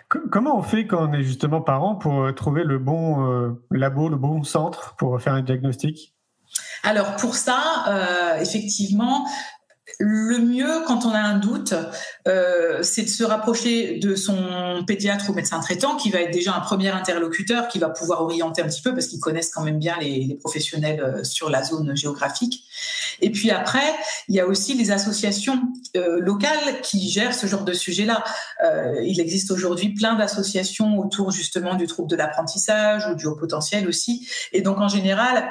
[0.09, 4.09] Comment on fait quand on est justement parent pour euh, trouver le bon euh, labo,
[4.09, 6.15] le bon centre pour faire un diagnostic?
[6.83, 9.27] Alors pour ça, euh, effectivement,
[10.03, 11.75] le mieux, quand on a un doute,
[12.27, 16.55] euh, c'est de se rapprocher de son pédiatre ou médecin traitant, qui va être déjà
[16.55, 19.79] un premier interlocuteur, qui va pouvoir orienter un petit peu, parce qu'ils connaissent quand même
[19.79, 22.65] bien les, professionnels euh, sur la zone géographique.
[23.21, 23.95] Et puis après,
[24.29, 25.61] il y a aussi les associations
[25.97, 28.25] euh, locales qui gèrent ce genre de sujet-là.
[29.03, 33.87] il existe aujourd'hui plein d'associations autour justement du trouble de l'apprentissage ou du haut potentiel
[33.87, 34.27] aussi.
[34.53, 35.51] Et donc en général,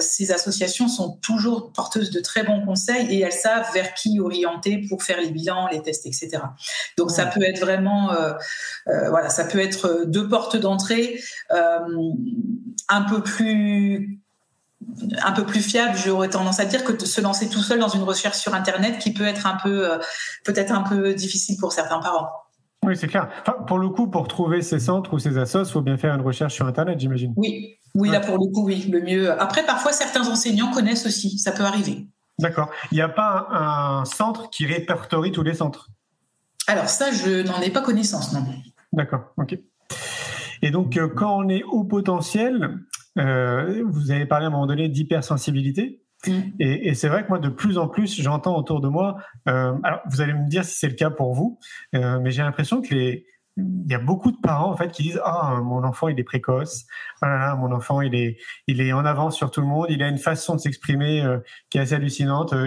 [0.00, 4.86] ces associations sont toujours porteuses de très bons conseils et elles savent vers qui orienter
[4.88, 6.38] pour faire les bilans, les tests, etc.
[6.96, 8.32] Donc ça peut être vraiment, euh,
[8.88, 11.20] euh, voilà, ça peut être deux portes d'entrée
[11.52, 11.78] euh,
[12.88, 14.20] un peu plus
[15.22, 17.88] un peu plus fiable, j'aurais tendance à dire, que de se lancer tout seul dans
[17.88, 19.88] une recherche sur Internet qui peut être un peu,
[20.44, 22.28] peut-être un peu difficile pour certains parents.
[22.84, 23.28] Oui, c'est clair.
[23.66, 26.20] pour le coup, pour trouver ces centres ou ces assos, il faut bien faire une
[26.20, 27.32] recherche sur Internet, j'imagine.
[27.36, 29.30] Oui, oui, là pour le coup, oui, le mieux.
[29.40, 32.06] Après, parfois, certains enseignants connaissent aussi, ça peut arriver.
[32.38, 32.70] D'accord.
[32.90, 35.90] Il n'y a pas un centre qui répertorie tous les centres?
[36.66, 38.44] Alors ça, je n'en ai pas connaissance, non.
[38.92, 39.58] D'accord, ok.
[40.62, 42.78] Et donc, euh, quand on est haut potentiel,
[43.18, 46.00] euh, vous avez parlé à un moment donné d'hypersensibilité.
[46.26, 46.40] Mm.
[46.58, 50.00] Et, c'est vrai que moi, de plus en plus, j'entends autour de moi, euh, alors
[50.06, 51.58] vous allez me dire si c'est le cas pour vous,
[51.92, 55.20] mais j'ai l'impression que les, il y a beaucoup de parents en fait qui disent
[55.24, 56.86] ah mon enfant il est précoce.
[57.22, 59.86] Ah mon enfant il est il est en avance sur tout le monde.
[59.90, 61.38] Il a une façon de s'exprimer euh,
[61.70, 62.52] qui est assez hallucinante.
[62.52, 62.66] Euh,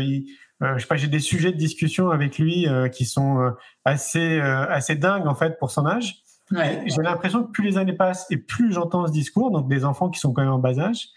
[0.64, 3.54] euh, je sais pas j'ai des sujets de discussion avec lui qui sont
[3.86, 6.24] assez assez dingues en fait pour son âge.
[6.52, 10.10] J'ai l'impression que plus les années passent et plus j'entends ce discours donc des enfants
[10.10, 11.10] qui sont quand même en bas âge.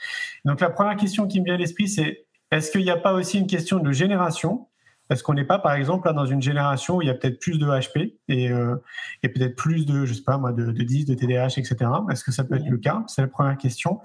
[0.44, 3.12] Donc la première question qui me vient à l'esprit c'est est-ce qu'il n'y a pas
[3.12, 4.66] aussi une question de génération
[5.11, 7.40] est-ce qu'on n'est pas, par exemple, là, dans une génération où il y a peut-être
[7.40, 8.77] plus de HP et, euh,
[9.23, 11.77] et peut-être plus de, je sais pas moi, de, de 10, de TDAH, etc.
[12.11, 13.03] Est-ce que ça peut être le cas?
[13.09, 14.01] C'est la première question.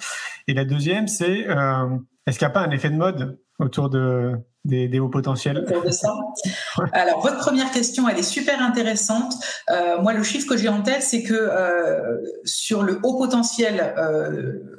[0.48, 3.90] Et la deuxième, c'est euh, est-ce qu'il n'y a pas un effet de mode autour
[3.90, 4.34] de,
[4.66, 5.66] des, hauts potentiels?
[6.92, 9.34] Alors, votre première question, elle est super intéressante.
[9.70, 13.94] Euh, moi, le chiffre que j'ai en tête, c'est que euh, sur le haut potentiel,
[13.98, 14.75] euh,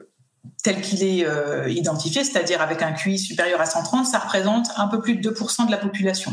[0.63, 4.89] tel qu'il est euh, identifié, c'est-à-dire avec un QI supérieur à 130, ça représente un
[4.89, 6.33] peu plus de 2% de la population.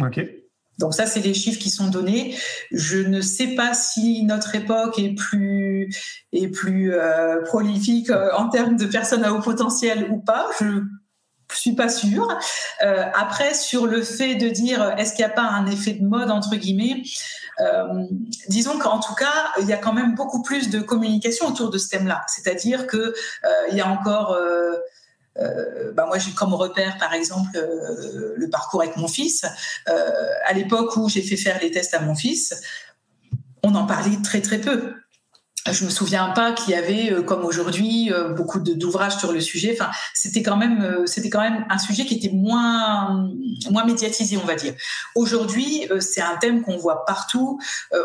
[0.00, 0.20] OK.
[0.78, 2.36] Donc ça, c'est les chiffres qui sont donnés.
[2.70, 5.88] Je ne sais pas si notre époque est plus
[6.32, 10.46] est plus euh, prolifique euh, en termes de personnes à haut potentiel ou pas.
[10.60, 10.82] Je
[11.52, 12.28] je suis pas sûre.
[12.82, 16.04] Euh, après, sur le fait de dire est-ce qu'il n'y a pas un effet de
[16.04, 17.02] mode entre guillemets,
[17.60, 18.04] euh,
[18.48, 21.78] disons qu'en tout cas, il y a quand même beaucoup plus de communication autour de
[21.78, 22.22] ce thème-là.
[22.28, 23.12] C'est-à-dire que euh,
[23.70, 24.72] il y a encore euh,
[25.92, 27.58] bah moi, j'ai comme repère, par exemple,
[28.36, 29.44] le parcours avec mon fils.
[29.86, 32.54] À l'époque où j'ai fait faire les tests à mon fils,
[33.62, 34.94] on en parlait très très peu
[35.72, 39.40] je me souviens pas qu'il y avait, euh, comme aujourd'hui, euh, beaucoup d'ouvrages sur le
[39.40, 39.76] sujet.
[39.78, 43.28] Enfin, c'était quand même, euh, c'était quand même un sujet qui était moins,
[43.70, 44.74] moins médiatisé, on va dire.
[45.14, 47.58] Aujourd'hui, c'est un thème qu'on voit partout.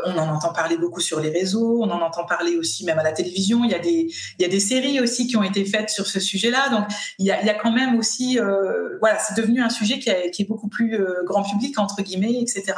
[0.05, 1.81] on en entend parler beaucoup sur les réseaux.
[1.81, 3.63] On en entend parler aussi même à la télévision.
[3.63, 6.07] Il y a des, il y a des séries aussi qui ont été faites sur
[6.07, 6.69] ce sujet-là.
[6.69, 6.85] Donc,
[7.19, 8.39] il y a, il y a quand même aussi,
[8.99, 12.73] voilà, c'est devenu un sujet qui, qui est beaucoup plus grand public entre guillemets, etc.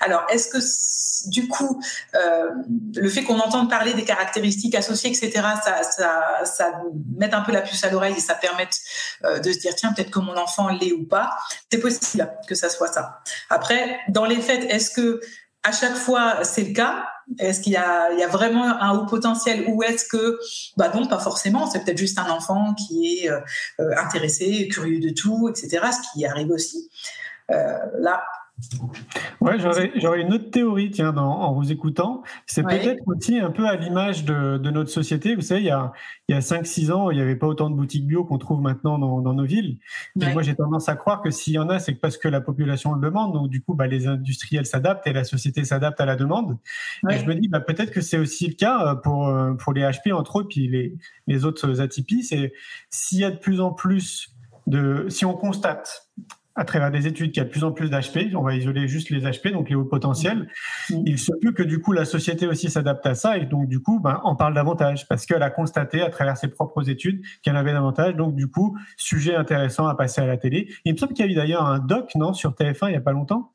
[0.00, 1.80] Alors, est-ce que du coup,
[2.14, 5.30] le fait qu'on entende parler des caractéristiques caractéristiques associées, etc.,
[5.64, 6.82] ça, ça, ça
[7.16, 8.68] met un peu la puce à l'oreille et ça permet
[9.24, 11.36] euh, de se dire, tiens, peut-être que mon enfant l'est ou pas.
[11.70, 13.20] C'est possible que ça soit ça.
[13.50, 15.20] Après, dans les faits, est-ce que
[15.62, 17.06] à chaque fois c'est le cas?
[17.38, 20.38] Est-ce qu'il y, a, vraiment un haut potentiel ou est-ce que,
[20.78, 23.38] bah non, pas forcément, c'est peut-être juste un enfant qui est euh,
[23.80, 26.88] euh, intéressé, curieux de tout, etc., ce qui arrive aussi.
[27.50, 28.24] là,
[29.40, 32.22] Ouais, j'aurais une autre théorie, tiens, en vous écoutant.
[32.46, 35.34] C'est peut-être aussi un peu à l'image de, notre société.
[35.34, 35.92] Vous savez, il y a,
[36.28, 38.60] il y a 5-6 ans, il n'y avait pas autant de boutiques bio qu'on trouve
[38.60, 39.78] maintenant dans, nos villes.
[40.20, 42.40] Et moi, j'ai tendance à croire que s'il y en a, c'est parce que la
[42.40, 43.32] population le demande.
[43.32, 46.58] Donc, du coup, bah, les industriels s'adaptent et la société s'adapte à la demande.
[47.10, 50.12] Et je me dis, bah, peut-être que c'est aussi le cas pour, pour les HP,
[50.12, 50.96] entre autres, puis les,
[51.28, 52.24] les autres atypies.
[52.24, 52.52] C'est
[52.90, 54.34] s'il y a de plus en plus
[54.66, 55.06] de.
[55.08, 56.08] Si on constate
[56.58, 58.88] à travers des études qu'il y a de plus en plus d'HP, on va isoler
[58.88, 60.48] juste les HP, donc les hauts potentiels,
[60.90, 61.02] mmh.
[61.06, 63.80] il se peut que du coup la société aussi s'adapte à ça et donc du
[63.80, 67.56] coup ben, on parle davantage parce qu'elle a constaté à travers ses propres études qu'elle
[67.56, 70.68] avait davantage, donc du coup sujet intéressant à passer à la télé.
[70.84, 72.96] Il me semble qu'il y a eu d'ailleurs un doc non sur TF1 il n'y
[72.96, 73.52] a pas longtemps?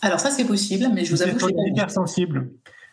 [0.00, 2.50] Alors ça c'est possible, mais je vous avoue que c'est hyper sensible.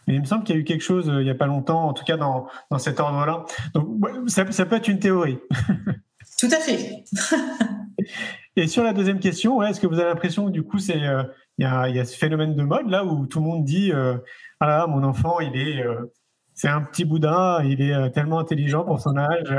[0.08, 1.48] Mais il me semble qu'il y a eu quelque chose euh, il n'y a pas
[1.48, 3.46] longtemps, en tout cas dans, dans cet ordre-là.
[3.74, 3.88] Donc
[4.28, 5.40] ça, ça peut être une théorie.
[6.40, 7.06] Tout à fait.
[8.56, 11.24] Et sur la deuxième question, est-ce que vous avez l'impression que du coup, c'est euh,
[11.58, 11.68] il y,
[12.00, 14.18] a, ce phénomène de mode là où tout le monde dit euh,
[14.60, 16.14] ah mon enfant, il est euh,
[16.54, 19.56] c'est un petit boudin, il est tellement intelligent pour son âge.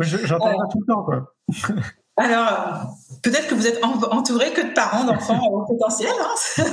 [0.00, 1.34] J'entends ça tout le temps quoi.
[2.16, 6.12] Alors, peut-être que vous êtes entouré que de parents d'enfants au potentiel.
[6.22, 6.64] Hein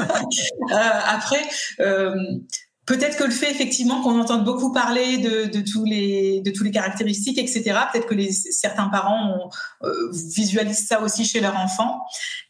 [1.09, 1.41] après,
[2.87, 6.71] Peut-être que le fait effectivement qu'on entende beaucoup parler de, tous les de tous les
[6.71, 7.63] caractéristiques, etc.
[7.91, 9.51] Peut-être que les, certains parents
[9.83, 12.01] euh, visualisent ça aussi chez leur enfant.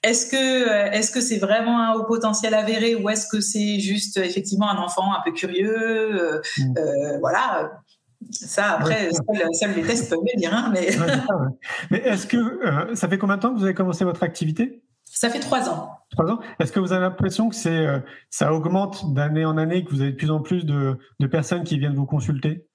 [0.04, 3.80] Est-ce que euh, est-ce que c'est vraiment un haut potentiel avéré ou est-ce que c'est
[3.80, 7.20] juste effectivement un enfant un peu curieux, euh, mm.
[7.20, 7.72] voilà.
[8.30, 10.54] Ça, après, seuls, les tests peuvent le dire.
[10.54, 10.92] Hein, mais
[11.90, 14.82] mais est-ce que ça fait combien de temps que vous avez commencé votre activité?
[15.14, 15.90] Ça fait trois ans.
[16.12, 16.40] Trois ans.
[16.60, 20.02] Est-ce que vous avez l'impression que c'est, euh, ça augmente d'année en année, que vous
[20.02, 20.98] avez de plus en plus de,
[21.30, 22.68] personnes qui viennent vous consulter?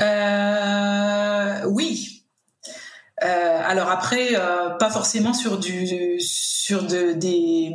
[0.00, 2.12] Euh, Oui.
[3.24, 4.34] Euh, alors après,
[4.78, 7.74] pas forcément sur du, sur de, des,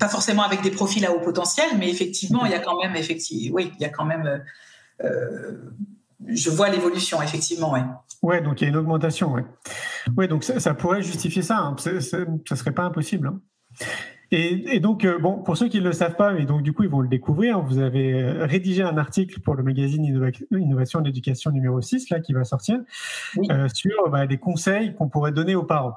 [0.00, 2.96] pas forcément avec des profils à haut potentiel, mais effectivement, il y a quand même,
[2.96, 4.42] effectivement, oui, il y a quand même
[6.28, 7.82] je vois l'évolution, effectivement, ouais.
[8.22, 9.44] Ouais, donc il y a une augmentation, ouais.
[10.16, 11.58] Ouais, donc ça, pourrait justifier ça.
[11.58, 11.76] Hein.
[11.78, 13.28] Ça, ne serait pas impossible.
[13.28, 13.40] Hein.
[14.30, 16.82] Et, donc, euh, bon, pour ceux qui ne le savent pas, et donc du coup,
[16.82, 20.04] ils vont le découvrir, vous avez euh, rédigé un article pour le magazine
[20.50, 22.78] Innovation d'éducation numéro 6, là, qui va sortir,
[23.50, 25.96] euh, sur bah, des conseils qu'on pourrait donner aux parents.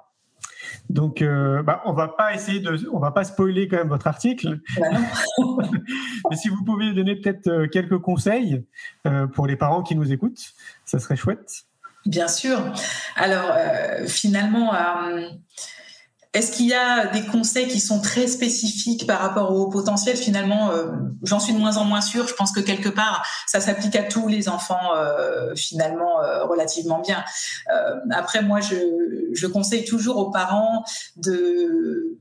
[0.89, 4.07] Donc, euh, bah, on va pas essayer de, on va pas spoiler quand même votre
[4.07, 4.59] article.
[6.29, 8.65] Mais si vous pouvez donner peut-être euh, quelques conseils
[9.07, 10.53] euh, pour les parents qui nous écoutent,
[10.85, 11.63] ça serait chouette.
[12.05, 12.59] Bien sûr.
[13.15, 13.55] Alors,
[14.07, 14.73] finalement,
[16.33, 20.15] est-ce qu'il y a des conseils qui sont très spécifiques par rapport au potentiel?
[20.15, 20.87] Finalement, euh,
[21.23, 22.25] j'en suis de moins en moins sûre.
[22.25, 26.99] Je pense que quelque part, ça s'applique à tous les enfants, euh, finalement, euh, relativement
[26.99, 27.23] bien.
[28.11, 28.75] après, moi, je,
[29.33, 30.85] je, conseille toujours aux parents
[31.17, 32.17] de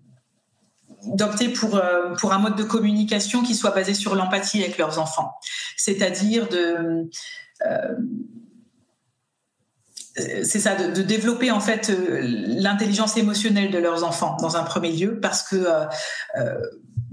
[1.06, 1.80] d'opter pour,
[2.18, 5.32] pour un mode de communication qui soit basé sur l'empathie avec leurs enfants.
[5.76, 7.08] C'est-à-dire de
[10.14, 14.92] c'est ça, de, développer en fait euh, l'intelligence émotionnelle de leurs enfants dans un premier
[14.92, 15.84] lieu, parce que euh,
[16.38, 16.58] euh,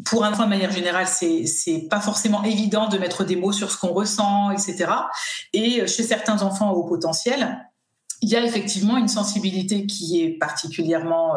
[0.05, 3.51] pour un enfant de manière générale, c'est c'est pas forcément évident de mettre des mots
[3.51, 4.88] sur ce qu'on ressent, etc.
[5.53, 7.60] Et chez certains enfants au potentiel,
[8.21, 11.33] il y a effectivement une sensibilité qui est particulièrement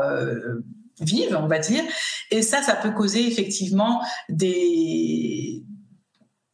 [1.01, 1.83] vive, on va dire,
[2.31, 5.65] et ça, ça peut causer effectivement des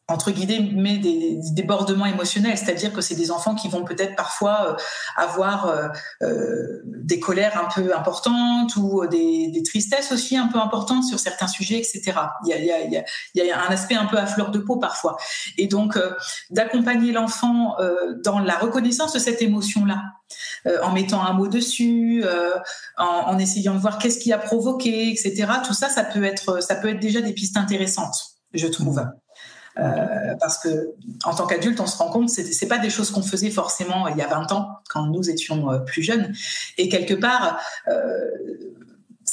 [0.08, 4.76] entre guillemets des débordements émotionnels, c'est-à-dire que c'est des enfants qui vont peut-être parfois euh,
[5.16, 5.88] avoir euh,
[6.22, 11.18] euh, des colères un peu importantes ou des, des, tristesses aussi un peu importantes sur
[11.18, 12.12] certains sujets, etc.
[12.44, 14.52] Il y a, il y a, il y a un aspect un peu à fleur
[14.52, 15.16] de peau parfois,
[15.58, 15.98] et donc
[16.50, 17.76] d'accompagner l'enfant
[18.22, 20.02] dans la reconnaissance de cette émotion-là,
[20.82, 22.24] en mettant un mot dessus,
[22.96, 25.46] en, en essayant de voir qu'est-ce qui a provoqué, etc.
[25.66, 29.04] Tout ça, ça peut être, ça peut être déjà des pistes intéressantes je trouve.
[29.78, 33.10] Euh, parce que en tant qu'adulte, on se rend compte, c'est, c'est pas des choses
[33.10, 36.32] qu'on faisait forcément il y a 20 ans quand nous étions euh, plus jeunes.
[36.78, 38.30] Et quelque part, euh,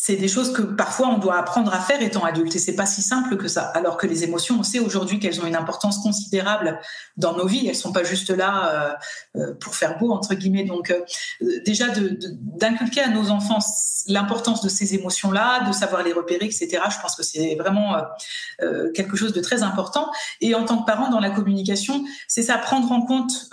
[0.06, 2.86] c'est des choses que parfois on doit apprendre à faire étant adulte et c'est pas
[2.86, 3.62] si simple que ça.
[3.68, 6.78] Alors que les émotions, on sait aujourd'hui qu'elles ont une importance considérable
[7.16, 7.70] dans nos vies.
[7.70, 8.98] Elles sont pas juste là
[9.38, 10.66] euh, euh pour faire beau entre guillemets.
[10.66, 11.06] Donc euh,
[11.64, 13.60] déjà d'inculquer à nos enfants
[14.08, 16.68] l'importance de ces émotions-là, de savoir les repérer, etc.
[16.90, 17.96] Je pense que c'est vraiment
[18.94, 20.12] quelque chose de très important.
[20.42, 23.50] Et en tant que parent dans la communication, c'est ça prendre en compte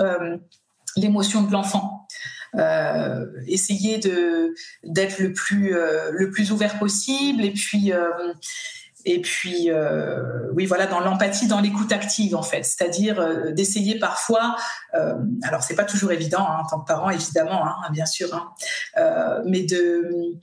[0.96, 1.99] l'émotion de l'enfant.
[2.56, 8.08] Euh, essayer de d'être le plus euh, le plus ouvert possible et puis euh,
[9.06, 13.98] et puis, euh, oui, voilà, dans l'empathie, dans l'écoute active, en fait, c'est-à-dire euh, d'essayer
[13.98, 14.56] parfois.
[15.42, 19.40] Alors, c'est pas toujours évident hein, en tant que parent, évidemment, hein, bien sûr, hein,
[19.46, 20.36] mais de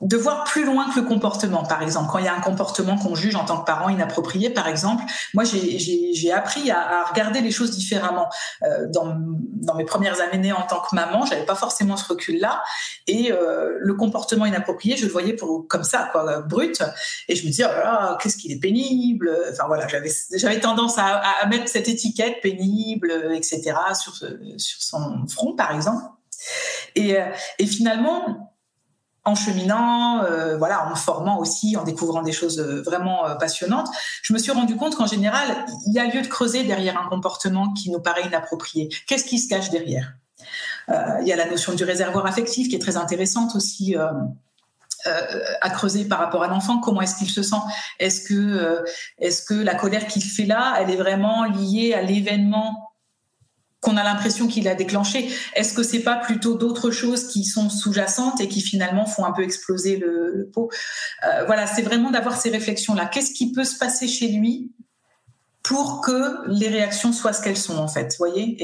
[0.00, 2.08] de voir plus loin que le comportement, par exemple.
[2.10, 5.04] Quand il y a un comportement qu'on juge en tant que parent inapproprié, par exemple,
[5.34, 8.28] moi j'ai appris à, à, regarder les choses différemment.
[8.62, 12.62] Euh, dans, dans, mes premières années en tant que maman, j'avais pas forcément ce recul-là,
[13.06, 16.82] et euh, le comportement inapproprié, je le voyais pour comme ça, quoi, brut,
[17.28, 19.30] et je me disais, oh qu'est-ce qu'il est pénible.
[19.50, 23.74] Enfin voilà, j'avais tendance à, à, mettre cette étiquette pénible, etc.
[24.00, 26.04] sur sur son front, par exemple.
[26.94, 27.26] Et, euh,
[27.58, 28.49] et finalement,
[29.30, 33.34] en cheminant, euh, voilà, en me formant aussi, en découvrant des choses euh, vraiment euh,
[33.36, 33.88] passionnantes,
[34.22, 37.08] je me suis rendu compte qu'en général, il y a lieu de creuser derrière un
[37.08, 38.88] comportement qui nous paraît inapproprié.
[39.06, 40.14] Qu'est-ce qui se cache derrière?
[40.88, 43.94] Il y a la notion du réservoir affectif qui est très intéressante aussi.
[45.04, 47.62] à creuser par rapport à l'enfant, comment est-ce qu'il se sent?
[48.00, 48.84] Est-ce que,
[49.18, 52.89] est-ce que la colère qu'il fait là, elle est vraiment liée à l'événement
[53.80, 55.30] qu'on a l'impression qu'il a déclenché.
[55.54, 59.32] Est-ce que c'est pas plutôt d'autres choses qui sont sous-jacentes et qui finalement font un
[59.32, 60.70] peu exploser le, pot?
[61.24, 63.06] Euh, Voilà, c'est vraiment d'avoir ces réflexions-là.
[63.06, 64.70] Qu'est-ce qui peut se passer chez lui
[65.62, 68.56] pour que les réactions soient ce qu'elles sont en fait, voyez?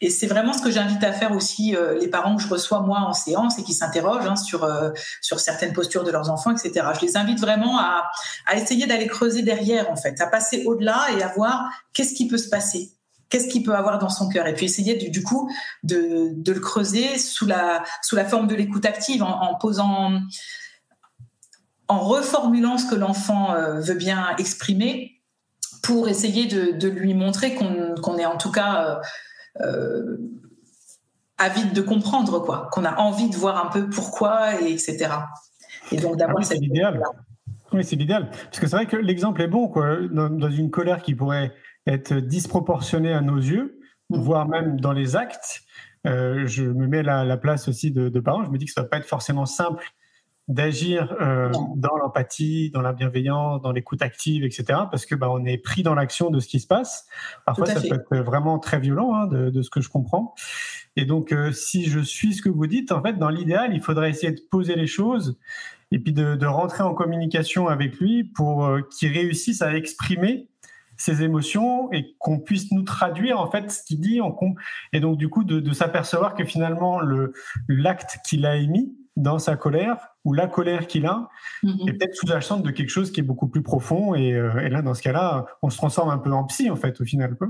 [0.00, 2.80] Et, c'est vraiment ce que j'invite à faire aussi euh, les parents que je reçois
[2.80, 6.50] moi en séance et qui s'interrogent hein, sur euh, sur certaines postures de leurs enfants,
[6.50, 6.86] etc.
[7.00, 8.10] Je les invite vraiment à
[8.54, 12.38] essayer d'aller creuser derrière en fait, à passer au-delà et à voir qu'est-ce qui peut
[12.38, 12.92] se passer
[13.32, 14.46] qu'est-ce qu'il peut avoir dans son cœur.
[14.46, 15.50] Et puis essayer du, coup
[15.82, 20.20] de, le creuser sous la, sous la forme de l'écoute active en, posant
[21.88, 25.22] en reformulant ce que l'enfant euh, veut bien exprimer
[25.82, 29.00] pour essayer de, lui montrer qu'on est en tout cas
[29.60, 30.16] euh, euh,
[31.38, 32.68] avide de comprendre quoi.
[32.70, 35.08] Qu'on a envie de voir un peu pourquoi et etc
[35.90, 37.02] et donc d'avoir ah oui, c'est l'idéal.
[37.72, 38.30] oui c'est l'idéal.
[38.30, 39.96] Parce que c'est vrai que l'exemple est bon quoi.
[40.10, 41.52] Dans une colère qui pourrait
[41.86, 43.78] être disproportionné à nos yeux,
[44.10, 44.16] mm.
[44.18, 45.62] voire même dans les actes.
[46.06, 48.44] Euh, je me mets à la, place aussi de, parents.
[48.44, 49.84] Je me dis que ça va pas être forcément simple
[50.48, 54.64] d'agir euh, dans l'empathie, dans la bienveillance, dans l'écoute active, etc.
[54.90, 57.06] Parce que bah, on est pris dans l'action de ce qui se passe.
[57.46, 60.34] Parfois, ça peut être vraiment très violent, hein, de, ce que je comprends.
[60.96, 63.80] Et donc, euh, si je suis ce que vous dites, en fait, dans l'idéal, il
[63.80, 65.38] faudrait essayer de poser les choses
[65.92, 70.48] et puis de, de rentrer en communication avec lui pour qu'il réussisse à exprimer
[70.96, 74.36] ses émotions et qu'on puisse nous traduire en fait ce qu'il dit en
[74.92, 77.32] et donc du coup de, s'apercevoir que finalement le
[77.68, 81.28] l'acte qu'il a émis dans sa colère ou la colère qu'il a
[81.62, 81.88] mm-hmm.
[81.88, 84.82] est peut-être sous-jacente de quelque chose qui est beaucoup plus profond et, euh, et, là
[84.82, 87.48] dans ce cas-là on se transforme un peu en psy en fait au final quoi.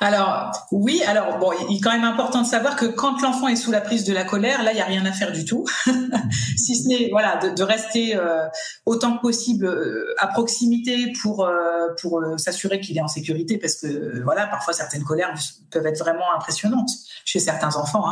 [0.00, 3.56] Alors oui, alors bon, il est quand même important de savoir que quand l'enfant est
[3.56, 5.64] sous la prise de la colère, là il y a rien à faire du tout,
[6.56, 8.46] si ce n'est voilà de, rester euh,
[8.84, 13.76] autant que possible euh, à proximité pour euh, pour s'assurer qu'il est en sécurité, parce
[13.76, 15.32] que voilà parfois certaines colères
[15.70, 16.90] peuvent être vraiment impressionnantes
[17.24, 18.04] chez certains enfants.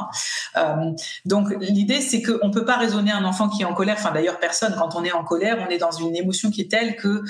[0.54, 0.94] Hein.
[1.26, 3.96] donc l'idée c'est qu'on peut pas raisonner un enfant qui est en colère.
[3.98, 6.70] Enfin d'ailleurs personne quand on est en colère, on est dans une émotion qui est
[6.70, 7.22] telle que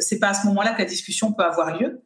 [0.00, 2.02] c'est pas à ce moment-là que la discussion peut avoir lieu.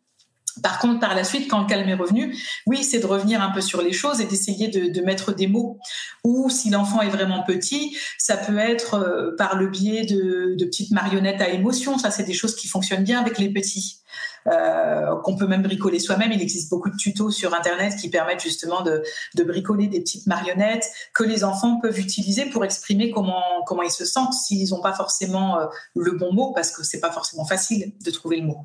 [0.63, 3.51] Par contre, par la suite, quand le calme est revenu, oui, c'est de revenir un
[3.51, 5.79] peu sur les choses et d'essayer de, mettre des mots.
[6.25, 10.65] Ou si l'enfant est vraiment petit, ça peut être euh, par le biais de, de
[10.65, 11.99] petites marionnettes à émotion.
[11.99, 14.01] Ça, c'est des choses qui fonctionnent bien avec les petits.
[14.47, 16.33] Euh, qu'on peut même bricoler soi-même.
[16.33, 19.03] Il existe beaucoup de tutos sur Internet qui permettent justement de,
[19.43, 24.05] bricoler des petites marionnettes que les enfants peuvent utiliser pour exprimer comment, comment ils se
[24.05, 27.93] sentent s'ils n'ont pas forcément euh, le bon mot, parce que c'est pas forcément facile
[28.05, 28.65] de trouver le mot.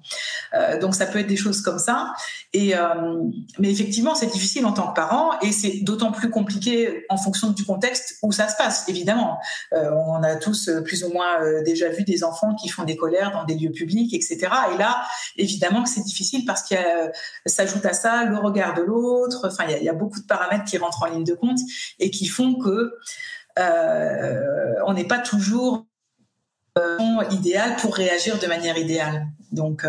[0.53, 2.13] Euh, donc ça peut être des choses comme ça.
[2.53, 2.73] Et,
[3.57, 7.49] mais effectivement, c'est difficile en tant que parent et c'est d'autant plus compliqué en fonction
[7.49, 9.39] du contexte où ça se passe, évidemment.
[9.71, 13.43] on a tous plus ou moins déjà vu des enfants qui font des colères dans
[13.43, 14.49] des lieux publics, etc.
[14.73, 15.03] Et là,
[15.35, 16.77] évidemment que c'est difficile parce qu'il
[17.45, 19.47] s'ajoute à ça le regard de l'autre.
[19.47, 21.59] Enfin, il y, a, beaucoup de paramètres qui rentrent en ligne de compte
[21.99, 22.93] et qui font que
[23.59, 25.85] euh, on n'est pas toujours
[27.29, 29.27] idéal pour réagir de manière idéale.
[29.51, 29.85] Donc,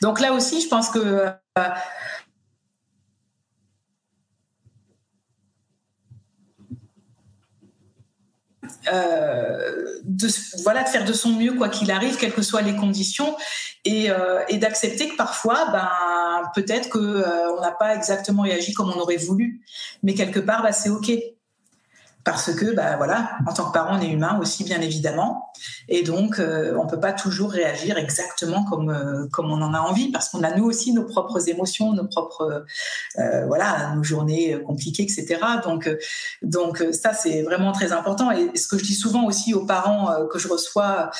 [0.00, 1.26] donc là aussi, je pense que
[8.92, 10.28] Euh, de,
[10.62, 13.36] voilà, faire de son mieux quoi qu'il arrive, quelles que soient les conditions,
[13.84, 15.88] et, euh, et d'accepter que parfois, ben,
[16.54, 19.60] peut-être qu'on euh, n'a pas exactement réagi comme on aurait voulu,
[20.02, 21.10] mais quelque part, ben, c'est ok
[22.28, 25.50] parce que bah voilà en tant que parent on est humain aussi bien évidemment.
[25.88, 29.78] Et donc euh, on peut pas toujours réagir exactement comme euh, comme on en a
[29.78, 32.66] envie parce qu'on a nous aussi nos propres émotions nos propres
[33.18, 35.88] euh, voilà nos journées compliquées etc donc
[36.42, 38.30] donc ça c'est vraiment très important.
[38.30, 41.10] Et ce que je dis souvent aussi aux parents que je reçois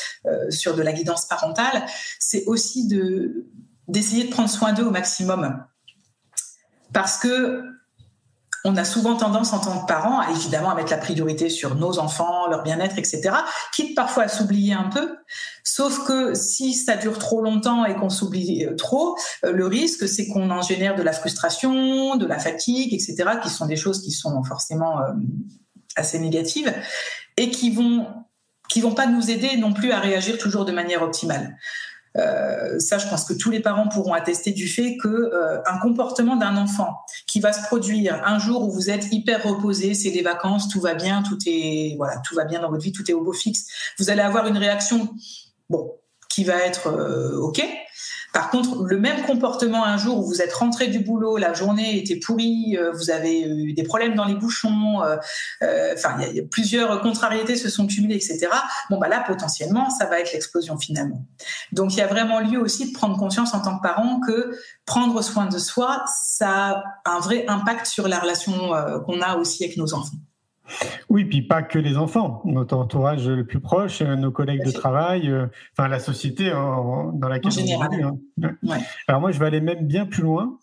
[0.50, 1.86] sur de la guidance parentale
[2.18, 3.46] c'est aussi de
[3.86, 5.64] d'essayer de prendre soin d'eux au maximum.
[6.92, 7.77] Parce que
[8.64, 11.98] on a souvent tendance en tant que parents évidemment à mettre la priorité sur nos
[11.98, 13.30] enfants, leur bien-être, etc.
[13.74, 15.16] Quitte parfois à s'oublier un peu.
[15.64, 20.09] Sauf que si ça dure trop longtemps et qu'on s'oublie euh, trop, euh, le risque
[20.09, 23.16] c'est qu'on en génère de la frustration, de la fatigue, etc.
[23.42, 25.12] qui sont des choses qui sont forcément euh,
[25.96, 26.72] assez négatives
[27.36, 28.06] et qui vont
[28.68, 31.56] qui vont pas nous aider non plus à réagir toujours de manière optimale.
[32.18, 35.78] Euh, ça, je pense que tous les parents pourront attester du fait que euh, un
[35.78, 40.10] comportement d'un enfant qui va se produire un jour où vous êtes hyper reposé, c'est
[40.10, 43.08] les vacances, tout va bien, tout est voilà, tout va bien dans votre vie, tout
[43.10, 43.66] est au beau fixe.
[43.98, 45.08] Vous allez avoir une réaction,
[45.70, 45.92] bon,
[46.28, 47.64] qui va être euh, ok.
[48.39, 51.99] Par contre, le même comportement un jour où vous êtes rentré du boulot, la journée
[51.99, 55.16] était pourrie, euh, vous avez eu des problèmes dans les bouchons, euh,
[55.64, 55.97] euh,
[56.49, 58.47] plusieurs contrariétés se sont cumulées, etc.
[58.91, 61.26] Bon, bah là, potentiellement, ça va être l'explosion finalement.
[61.72, 64.57] Donc, il y a vraiment lieu aussi de prendre conscience en tant que parent que
[64.86, 68.70] prendre soin de soi, ça a un vrai impact sur la relation
[69.05, 70.18] qu'on a aussi avec nos enfants.
[71.08, 74.70] Oui, puis pas que les enfants, notre entourage le plus proche, euh, nos collègues de
[74.70, 78.02] travail, euh, enfin la société dans laquelle on vit.
[78.02, 78.54] Hein.
[79.06, 80.58] Alors moi, je vais aller même bien plus loin,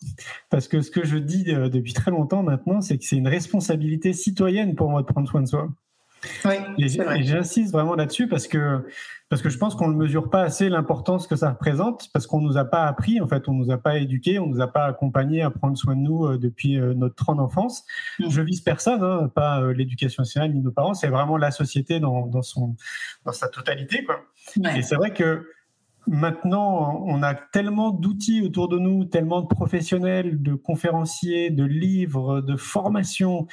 [0.50, 3.28] parce que ce que je dis euh, depuis très longtemps maintenant, c'est que c'est une
[3.28, 5.68] responsabilité citoyenne pour moi de prendre soin de soi.
[6.44, 6.88] Oui, et
[7.22, 8.86] j'insiste vraiment là-dessus parce que
[9.28, 12.40] parce que je pense qu'on ne mesure pas assez l'importance que ça représente, parce qu'on
[12.40, 14.84] nous a pas appris, en fait, on nous a pas éduqués, on nous a pas
[14.84, 17.84] accompagnés à prendre soin de nous euh, depuis euh, notre temps d'enfance.
[18.20, 18.30] Mmh.
[18.30, 21.98] Je vise personne, hein, pas euh, l'éducation nationale ni nos parents, c'est vraiment la société
[21.98, 22.76] dans, dans, son,
[23.24, 24.20] dans sa totalité, quoi.
[24.76, 25.48] Et c'est vrai que
[26.06, 32.42] maintenant, on a tellement d'outils autour de nous, tellement de professionnels, de conférenciers, de livres,
[32.42, 33.48] de formations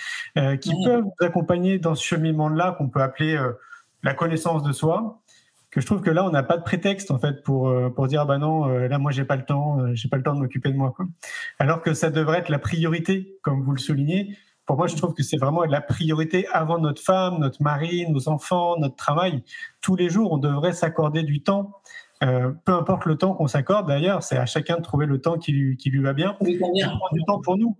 [0.62, 3.44] qui peuvent nous accompagner dans ce cheminement-là qu'on peut appeler
[4.04, 5.23] la connaissance de soi
[5.74, 8.08] que je trouve que là on n'a pas de prétexte en fait pour euh, pour
[8.08, 10.36] dire bah non euh, là moi j'ai pas le temps euh, j'ai pas le temps
[10.36, 11.06] de m'occuper de moi quoi.
[11.58, 14.38] alors que ça devrait être la priorité comme vous le soulignez.
[14.66, 18.30] Pour moi je trouve que c'est vraiment la priorité avant notre femme notre mari nos
[18.30, 19.44] enfants notre travail.
[19.82, 21.82] Tous les jours on devrait s'accorder du temps
[22.22, 23.88] peu importe le temps qu'on s'accorde.
[23.88, 26.38] D'ailleurs c'est à chacun de trouver le temps qui lui, qui lui va bien.
[26.40, 27.76] Oui, prendre du temps pour nous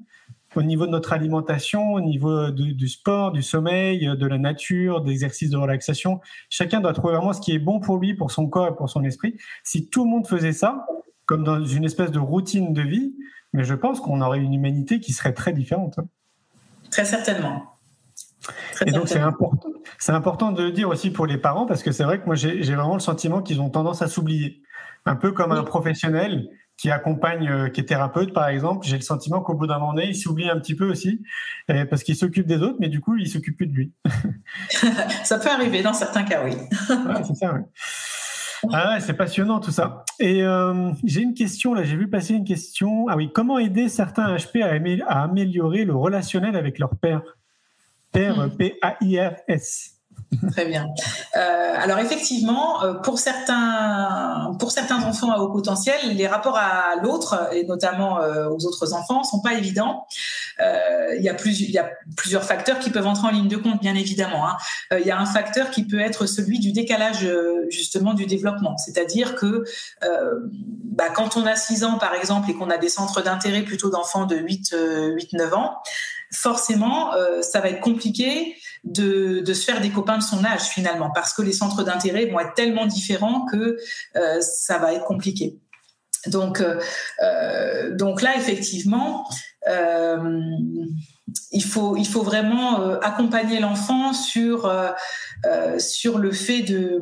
[0.56, 5.50] au niveau de notre alimentation, au niveau du sport, du sommeil, de la nature, d'exercices
[5.50, 6.22] de relaxation.
[6.50, 8.90] Chacun doit trouver vraiment ce qui est bon pour lui, pour son corps et pour
[8.90, 9.36] son esprit.
[9.64, 10.86] Si tout le monde faisait ça,
[11.26, 13.16] comme dans une espèce de routine de vie,
[13.54, 16.00] mais je pense qu'on aurait une humanité qui serait très différente.
[16.92, 17.64] Très certainement.
[18.86, 21.92] et donc c'est important, c'est important de le dire aussi pour les parents parce que
[21.92, 24.62] c'est vrai que moi j'ai vraiment le sentiment qu'ils ont tendance à s'oublier,
[25.06, 29.02] un peu comme un professionnel qui accompagne, euh, qui est thérapeute par exemple, j'ai le
[29.02, 31.22] sentiment qu'au bout d'un moment il s'oublie un petit peu aussi,
[31.68, 33.92] parce qu'il s'occupe des autres, mais du coup, il s'occupe plus de lui.
[35.24, 36.54] ça peut arriver dans certains cas, oui.
[37.26, 37.54] c'est ça,
[38.72, 40.04] Ah c'est passionnant tout ça.
[40.20, 43.08] Et euh, j'ai une question là, j'ai vu passer une question.
[43.10, 44.64] Ah oui, comment aider certains HP
[45.08, 47.22] à, améliorer le relationnel avec leur père?
[48.12, 48.58] Père, hmm.
[48.58, 49.93] P-A-I-R-S.
[50.52, 50.88] Très bien.
[51.36, 56.96] Euh, alors effectivement, euh, pour certains, pour certains enfants à haut potentiel, les rapports à
[57.02, 60.08] l'autre et notamment euh, aux autres enfants sont pas évidents.
[60.60, 63.96] il, y a y a plusieurs facteurs qui peuvent entrer en ligne de compte, bien
[63.96, 64.48] évidemment.
[64.48, 64.58] Hein.
[65.00, 67.28] il y a un facteur qui peut être celui du décalage
[67.70, 69.64] justement du développement, c'est-à-dire que
[70.02, 73.90] bah, quand on a 6 ans par exemple et qu'on a des centres d'intérêt plutôt
[73.90, 74.76] d'enfants de 8,
[75.16, 75.78] 8, 9 ans,
[76.32, 77.12] forcément,
[77.42, 81.42] ça va être compliqué de, se faire des copains de son âge finalement, parce que
[81.42, 83.78] les centres d'intérêt vont être tellement différents que
[84.16, 85.58] euh, ça va être compliqué.
[86.28, 86.80] Donc, euh,
[87.22, 89.28] euh, donc là, effectivement,
[91.52, 94.72] il, faut, il faut vraiment accompagner l'enfant sur,
[95.78, 97.02] sur le fait de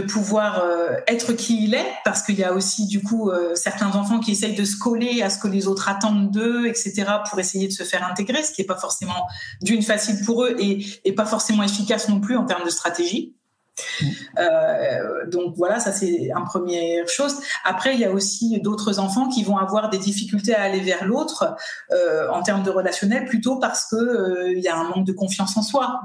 [0.00, 3.92] pouvoir euh, être qui il est, parce qu'il y a aussi du coup euh, certains
[3.92, 7.38] enfants qui essayent de se coller à ce que les autres attendent d'eux, etc., pour
[7.38, 9.26] essayer de se faire intégrer, ce qui n'est pas forcément
[9.62, 13.36] d'une facile pour eux et, et, pas forcément efficace non plus en termes de stratégie.
[14.38, 17.36] Euh, donc voilà, ça c'est une première chose.
[17.64, 21.04] Après, il y a aussi d'autres enfants qui vont avoir des difficultés à aller vers
[21.04, 21.54] l'autre
[21.92, 25.12] euh, en termes de relationnel, plutôt parce que euh, il y a un manque de
[25.12, 26.00] confiance en soi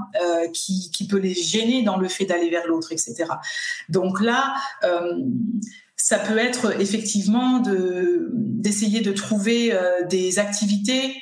[0.54, 3.26] qui, peut les gêner dans le fait d'aller vers l'autre, etc.
[3.90, 4.56] Donc là.
[6.00, 9.76] Ça peut être effectivement de d'essayer de trouver
[10.08, 11.16] des activités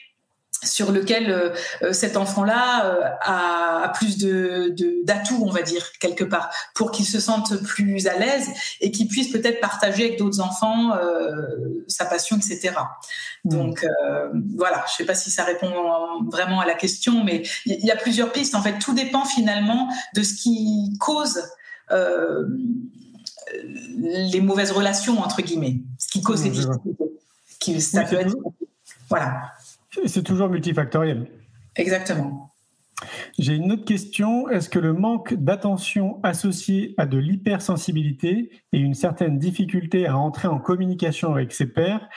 [0.63, 1.49] sur lequel euh,
[1.83, 7.05] euh, cet enfant-là euh, a, plus de d'atouts, on va dire quelque part, pour qu'il
[7.05, 8.49] se sente plus à l'aise
[8.81, 10.91] et qu'il puisse peut-être partager avec d'autres enfants
[11.87, 12.73] sa passion, etc.
[13.43, 13.49] Mmh.
[13.49, 13.85] Donc
[14.55, 15.71] voilà, je ne sais pas si ça répond
[16.29, 18.55] vraiment à la question, mais il y, a plusieurs pistes.
[18.55, 21.41] En fait, tout dépend finalement de ce qui cause
[23.97, 26.97] les mauvaises relations entre guillemets, ce qui cause les difficultés.
[27.59, 28.35] Qui, ça peut être,
[29.09, 29.53] voilà.
[30.05, 31.27] C'est toujours multifactoriel.
[31.75, 32.51] Exactement.
[33.37, 34.49] J'ai une autre question.
[34.49, 40.47] Est-ce que le manque d'attention associé à de l'hypersensibilité et une certaine difficulté à entrer
[40.47, 42.07] en communication avec ses pairs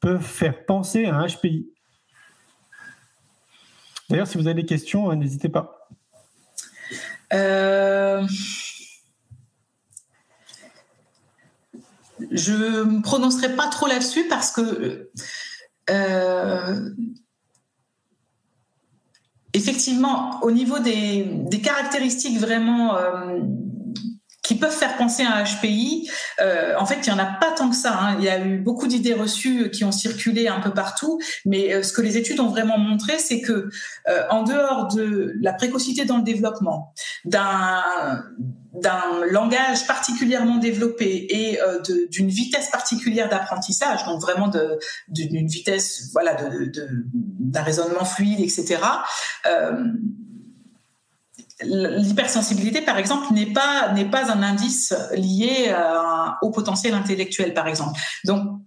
[0.00, 1.70] peuvent faire penser à un HPI
[4.10, 5.88] D'ailleurs, si vous avez des questions, hein, n'hésitez pas.
[7.32, 8.26] Euh...
[12.30, 15.10] Je ne me prononcerai pas trop là-dessus parce que
[15.90, 16.90] euh,
[19.54, 21.26] effectivement, au niveau des,
[21.62, 23.40] caractéristiques vraiment euh,
[24.44, 26.08] qui peuvent faire penser à un HPI,
[26.40, 27.98] euh, en fait, il n'y en a pas tant que ça.
[27.98, 28.16] Hein.
[28.18, 31.82] Il y a eu beaucoup d'idées reçues qui ont circulé un peu partout, mais euh,
[31.82, 33.68] ce que les études ont vraiment montré, c'est que
[34.30, 36.92] en dehors de la précocité dans le développement,
[37.24, 37.82] d'un
[38.74, 41.80] d'un langage particulièrement développé et euh,
[42.10, 44.50] d'une vitesse particulière d'apprentissage, donc vraiment
[45.08, 46.36] d'une vitesse, voilà,
[47.14, 48.78] d'un raisonnement fluide, etc.
[49.46, 49.84] Euh,
[51.62, 55.72] L'hypersensibilité, par exemple, n'est pas n'est pas un indice lié
[56.42, 57.98] au potentiel intellectuel, par exemple.
[58.24, 58.60] Donc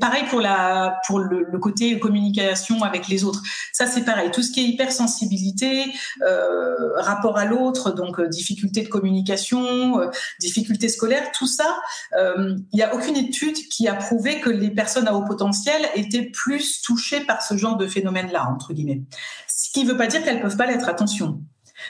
[0.00, 3.42] pareil pour la pour le, côté communication avec les autres.
[3.72, 4.30] Ça c'est pareil.
[4.30, 5.84] Tout ce qui est hypersensibilité,
[6.22, 10.10] euh, rapport à l'autre, donc euh, difficulté de communication, euh,
[10.40, 11.78] difficulté scolaire, tout ça,
[12.18, 15.88] euh, il n'y a aucune étude qui a prouvé que les personnes à haut potentiel
[15.94, 19.02] étaient plus touchées par ce genre de phénomène-là entre guillemets.
[19.48, 20.88] Ce qui ne veut pas dire qu'elles peuvent pas l'être.
[20.88, 21.40] Attention.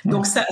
[0.04, 0.44] Donc ça,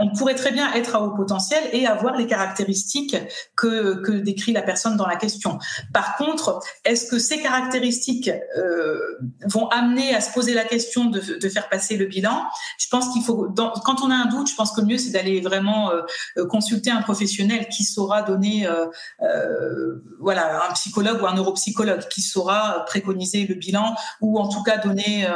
[0.00, 3.16] on pourrait très bien être à haut potentiel et avoir les caractéristiques
[3.56, 5.58] que, que décrit la personne dans la question.
[5.92, 8.98] Par contre, est-ce que ces caractéristiques euh,
[9.46, 12.44] vont amener à se poser la question de, de faire passer le bilan?
[12.78, 13.48] Je pense qu'il faut,
[13.84, 16.90] quand on a un doute, je pense que le mieux c'est d'aller vraiment euh, consulter
[16.90, 18.86] un professionnel qui saura donner, euh,
[19.22, 24.62] euh, voilà, un psychologue ou un neuropsychologue qui saura préconiser le bilan ou en tout
[24.62, 25.32] cas donner euh,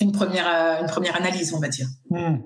[0.00, 1.86] une première, euh, une première analyse, on va dire.
[2.10, 2.36] Hmm.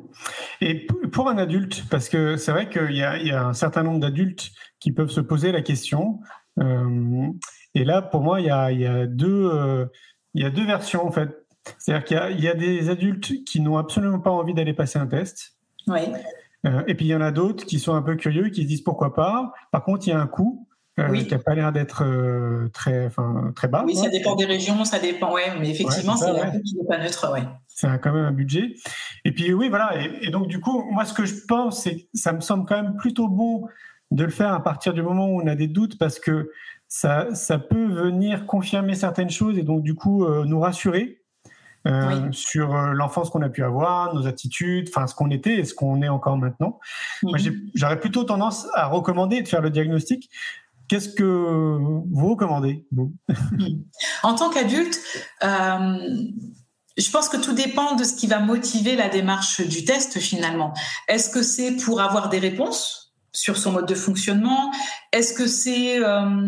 [0.61, 4.01] Et pour un adulte, parce que c'est vrai qu'il y, y, a un certain nombre
[4.01, 4.51] d'adultes
[4.81, 6.21] qui peuvent se poser la question.
[6.61, 7.29] Euh,
[7.75, 9.87] et là, pour moi, il y a, il y a deux, euh,
[10.35, 11.31] il y a deux versions en fait.
[11.79, 14.75] C'est-à-dire qu'il y a, il y a des adultes qui n'ont absolument pas envie d'aller
[14.75, 15.57] passer un test.
[15.87, 16.01] Oui.
[16.67, 18.69] Euh, et puis il y en a d'autres qui sont un peu curieux, qui se
[18.69, 19.53] disent pourquoi pas.
[19.71, 20.67] Par contre, il y a un coût.
[21.01, 21.26] Euh, oui.
[21.26, 23.09] qui n'a pas l'air d'être euh, très,
[23.57, 23.82] très bas.
[23.86, 26.99] Oui, ça dépend des régions, ça dépend, ouais, mais effectivement, c'est un qui n'est pas
[26.99, 27.45] neutre, ouais.
[27.66, 28.74] C'est quand même un budget.
[29.24, 32.03] Et puis oui, voilà, et, donc du coup, moi, ce que je pense, c'est que
[32.12, 33.66] ça me semble quand même plutôt bon
[34.11, 36.51] de le faire à partir du moment où on a des doutes, parce que
[36.88, 41.18] ça, ça peut venir confirmer certaines choses et donc du coup euh, nous rassurer.
[41.88, 45.74] Euh, sur l'enfance qu'on a pu avoir, nos attitudes, enfin ce qu'on était et ce
[45.74, 46.78] qu'on est encore maintenant.
[47.24, 47.70] Moi, mhm.
[47.74, 50.30] j'aurais plutôt tendance à recommander de faire le diagnostic
[50.89, 53.14] Qu'est-ce que vous recommandez, vous
[54.22, 54.99] En tant qu'adulte,
[55.43, 55.99] euh,
[56.97, 60.74] je pense que tout dépend de ce qui va motiver la démarche du test finalement.
[61.09, 64.70] Est-ce que c'est pour avoir des réponses sur son mode de fonctionnement?
[65.12, 66.47] Est-ce que c'est euh,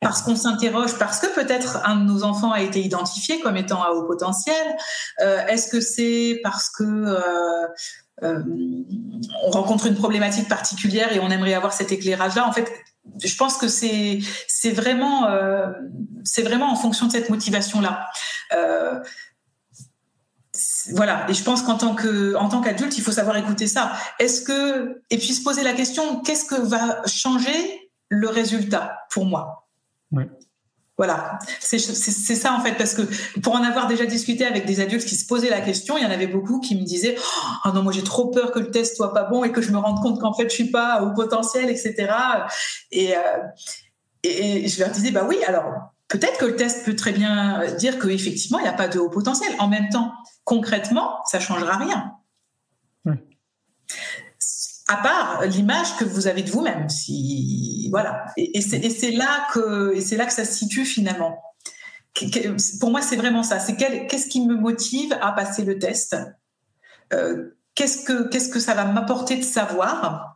[0.00, 3.82] parce qu'on s'interroge, parce que peut-être un de nos enfants a été identifié comme étant
[3.82, 4.76] à haut potentiel?
[5.20, 7.28] Euh, Est-ce que c'est parce que
[8.20, 12.48] on rencontre une problématique particulière et on aimerait avoir cet éclairage-là?
[12.48, 12.68] En fait,
[13.22, 15.72] je pense que c'est c'est vraiment euh,
[16.24, 18.06] c'est vraiment en fonction de cette motivation là.
[18.52, 19.00] Euh,
[20.90, 23.92] voilà, et je pense qu'en tant que en tant qu'adulte, il faut savoir écouter ça.
[24.18, 29.24] Est-ce que et puis se poser la question qu'est-ce que va changer le résultat pour
[29.24, 29.68] moi?
[30.10, 30.24] Oui.
[30.98, 33.02] Voilà, c'est ça en fait, parce que
[33.40, 36.06] pour en avoir déjà discuté avec des adultes qui se posaient la question, il y
[36.06, 37.14] en avait beaucoup qui me disaient
[37.64, 39.70] oh non moi j'ai trop peur que le test soit pas bon et que je
[39.70, 42.12] me rende compte qu'en fait je suis pas au potentiel, etc.
[42.90, 43.20] Et, euh,
[44.24, 45.72] et, je leur disais bah oui alors
[46.08, 49.08] peut-être que le test peut très bien dire qu'effectivement il n'y a pas de haut
[49.08, 49.52] potentiel.
[49.60, 52.17] En même temps, concrètement, ça changera rien
[54.88, 56.88] à part l'image que vous avez de vous-même.
[56.88, 59.92] Si voilà, et, c'est là que
[60.32, 61.42] ça se situe finalement.
[62.80, 63.60] Pour moi, c'est vraiment ça.
[63.60, 66.16] C'est qu'est-ce qui me motive à passer le test?
[67.12, 70.34] Euh, Qu'est-ce que qu'est-ce que ça va m'apporter de savoir?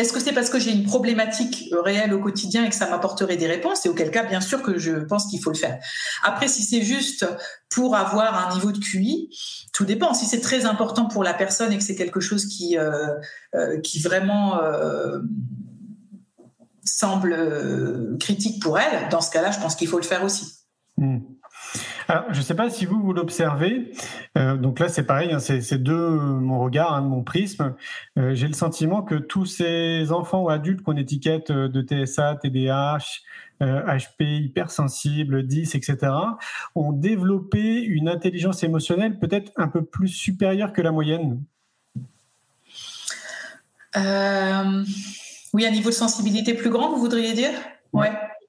[0.00, 2.88] Est-ce que c'est parce que j'ai une problématique euh, réelle au quotidien et que ça
[2.88, 3.84] m'apporterait des réponses?
[3.84, 5.78] Et auquel cas, bien sûr que je pense qu'il faut le faire.
[6.22, 7.26] Après, si c'est juste
[7.68, 9.28] pour avoir un niveau de QI,
[9.74, 10.14] tout dépend.
[10.14, 13.08] Si c'est très important pour la personne et que c'est quelque chose qui, euh,
[13.54, 14.60] euh, vraiment
[16.82, 20.46] semble critique pour elle, dans ce cas-là, je pense qu'il faut le faire aussi.
[20.96, 21.18] Hmm.
[22.10, 23.92] Alors, je ne sais pas si vous, vous l'observez.
[24.36, 27.76] Euh, donc là, c'est pareil, hein, c'est deux mon regard, hein, mon prisme.
[28.18, 32.34] Euh, j'ai le sentiment que tous ces enfants ou adultes qu'on étiquette euh, de TSA,
[32.42, 33.20] TDAH,
[33.60, 35.98] HP, hypersensible, 10, etc.,
[36.74, 41.40] ont développé une intelligence émotionnelle peut-être un peu plus supérieure que la moyenne.
[43.94, 44.02] oui,
[45.64, 47.52] un niveau de sensibilité plus grand, vous voudriez dire?
[47.92, 48.10] Ouais.
[48.10, 48.39] Je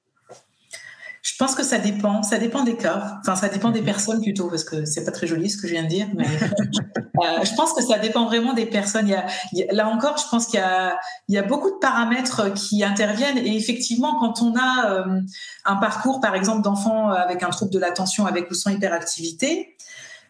[1.42, 3.86] pense que ça dépend, ça dépend des cas, enfin ça dépend des mhm.
[3.86, 6.24] personnes plutôt, parce que c'est pas très joli ce que je viens de dire, mais
[6.44, 9.08] euh, je pense que ça dépend vraiment des personnes.
[9.08, 11.78] Il y a, là encore, je pense qu'il y a, il y a beaucoup de
[11.80, 15.20] paramètres qui interviennent et effectivement, quand on a euh,
[15.64, 19.76] un parcours, par exemple, d'enfants avec un trouble de l'attention avec ou sans hyperactivité,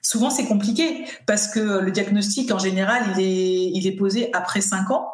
[0.01, 4.63] souvent c'est compliqué parce que le diagnostic en général, il est, il est posé après
[4.63, 5.12] 5 ans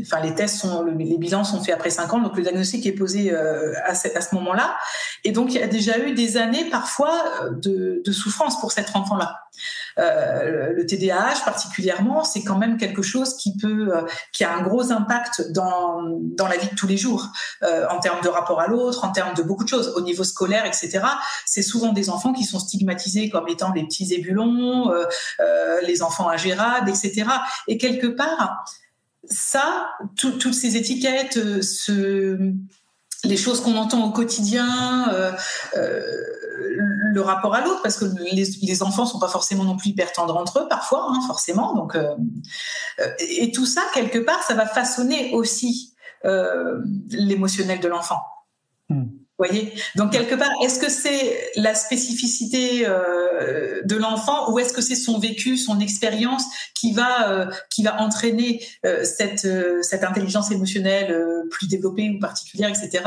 [0.00, 2.92] enfin les tests sont, les bilans sont faits après 5 ans, donc le diagnostic est
[2.92, 4.76] posé euh, à ce, ce moment-là.
[5.24, 8.72] Et donc il y a déjà eu des années parfois euh, de, de souffrance pour
[8.72, 9.44] cet enfant-là.
[9.98, 14.62] Euh, le TDAH particulièrement, c'est quand même quelque chose qui peut, euh, qui a un
[14.62, 17.28] gros impact dans dans la vie de tous les jours,
[17.62, 20.24] euh, en termes de rapport à l'autre, en termes de beaucoup de choses, au niveau
[20.24, 21.00] scolaire, etc.
[21.46, 24.92] C'est souvent des enfants qui sont stigmatisés comme étant les petits ébulons,
[25.86, 27.24] les enfants ingérables, etc.
[27.68, 28.64] Et quelque part
[29.28, 32.52] ça, toutes ces étiquettes, euh,
[33.24, 35.32] les choses qu'on entend au quotidien, euh,
[35.76, 36.02] euh,
[37.12, 40.12] le rapport à l'autre, parce que les, les, enfants sont pas forcément non plus hyper
[40.12, 41.74] tendres entre eux, parfois, hein, forcément.
[41.74, 41.96] Donc,
[43.18, 45.94] et tout ça, quelque part, ça va façonner aussi
[47.10, 48.20] l'émotionnel de l'enfant.
[49.36, 54.80] Voyez Donc quelque part, est-ce que c'est la spécificité euh, de l'enfant ou est-ce que
[54.80, 59.48] c'est son vécu, son expérience qui va euh, qui va entraîner euh, cette
[59.82, 61.16] cette intelligence émotionnelle
[61.50, 63.02] plus développée ou particulière, etc.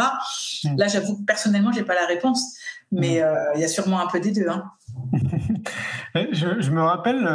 [0.65, 0.75] Hmm.
[0.77, 2.57] Là, j'avoue personnellement, j'ai pas la réponse,
[2.91, 3.55] mais hmm.
[3.55, 4.49] il y a sûrement un peu des deux.
[4.49, 4.65] Hein.
[6.31, 7.25] je, je, me rappelle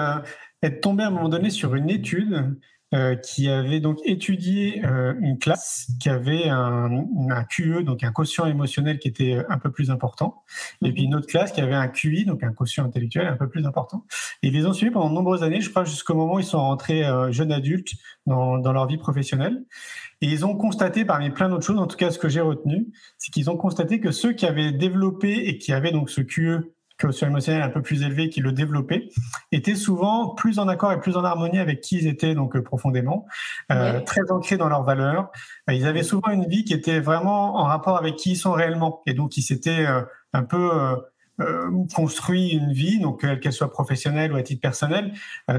[0.62, 2.56] être tombé à un moment donné sur une étude
[2.94, 6.90] euh, qui avait donc étudié euh, une classe qui avait un,
[7.30, 10.42] un, QE, donc un quotient émotionnel qui était un peu plus important,
[10.84, 13.48] et puis une autre classe qui avait un QI, donc un quotient intellectuel un peu
[13.48, 14.04] plus important.
[14.42, 16.44] Et ils les ont suivis pendant de nombreuses années, je crois jusqu'au moment où ils
[16.44, 17.92] sont rentrés euh, jeunes adultes
[18.26, 19.64] dans, dans leur vie professionnelle.
[20.20, 22.88] Et ils ont constaté, parmi plein d'autres choses, en tout cas ce que j'ai retenu,
[23.16, 26.74] c'est qu'ils ont constaté que ceux qui avaient développé et qui avaient donc ce QE
[27.02, 29.08] quotient émotionnel un peu plus élevé qui le développaient,
[29.50, 32.62] étaient souvent plus en accord et plus en harmonie avec qui ils étaient donc euh,
[32.62, 33.26] profondément,
[33.70, 35.30] euh, très ancrés dans leurs valeurs.
[35.68, 38.52] Euh, ils avaient souvent une vie qui était vraiment en rapport avec qui ils sont
[38.52, 39.86] réellement, et donc ils s'étaient
[40.32, 40.70] un peu
[41.94, 45.12] construit une vie, donc qu'elle soit professionnelle ou à titre personnel,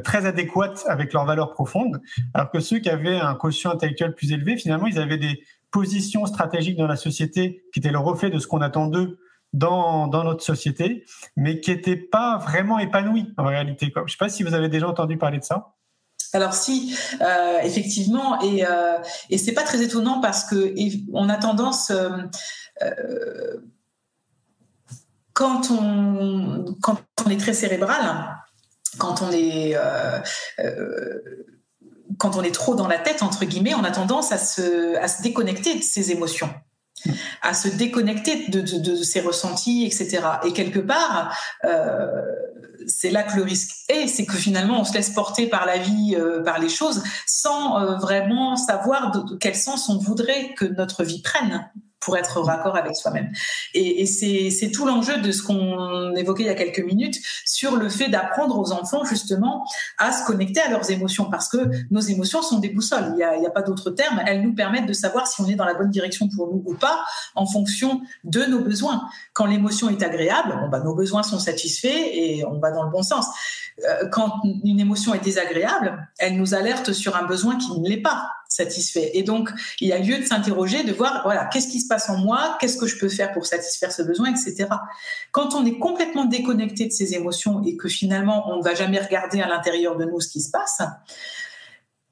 [0.03, 2.01] très adéquate avec leurs valeurs profondes,
[2.33, 6.25] alors que ceux qui avaient un quotient intellectuel plus élevé, finalement, ils avaient des positions
[6.25, 9.17] stratégiques dans la société qui étaient le reflet de ce qu'on attend d'eux
[9.53, 11.05] dans, notre société,
[11.37, 13.91] mais qui n'était pas vraiment épanoui en réalité.
[13.95, 15.73] Je ne sais pas si vous avez déjà entendu parler de ça.
[16.33, 18.97] Alors si, euh, effectivement, et, euh,
[19.29, 20.73] et c'est pas très étonnant parce que
[21.13, 22.09] on a tendance, euh,
[22.81, 23.57] euh,
[25.33, 28.35] quand on est très cérébral,
[28.97, 29.75] quand on est
[32.17, 35.75] quand on est trop dans la tête entre guillemets, on a tendance à se déconnecter
[35.77, 36.49] de ses émotions
[37.41, 40.21] à se déconnecter de, ses ressentis, etc.
[40.45, 42.07] Et quelque part, euh,
[42.87, 45.77] c'est là que le risque est, c'est que finalement on se laisse porter par la
[45.77, 50.65] vie, euh, par les choses, sans euh, vraiment savoir de, quel sens on voudrait que
[50.65, 51.69] notre vie prenne
[52.03, 53.31] pour être raccord avec soi-même.
[53.73, 57.89] Et, c'est tout l'enjeu de ce qu'on évoquait il y a quelques minutes sur le
[57.89, 59.65] fait d'apprendre aux enfants justement
[59.97, 61.57] à se connecter à leurs émotions parce que
[61.91, 63.13] nos émotions sont des boussoles.
[63.13, 64.21] Il n'y a, pas d'autre terme.
[64.25, 66.73] Elles nous permettent de savoir si on est dans la bonne direction pour nous ou
[66.73, 67.03] pas
[67.35, 69.07] en fonction de nos besoins.
[69.33, 73.03] Quand l'émotion est agréable, bah, nos besoins sont satisfaits et on va dans le bon
[73.03, 73.27] sens.
[73.83, 78.01] Euh, quand une émotion est désagréable, elle nous alerte sur un besoin qui ne l'est
[78.01, 79.11] pas satisfait.
[79.13, 79.49] Et donc,
[79.81, 82.57] il y a lieu de s'interroger, de voir, voilà, qu'est-ce qui se passe en moi,
[82.59, 84.67] qu'est-ce que je peux faire pour satisfaire ce besoin, etc.
[85.31, 88.99] Quand on est complètement déconnecté de ses émotions et que finalement, on ne va jamais
[88.99, 90.81] regarder à l'intérieur de nous ce qui se passe,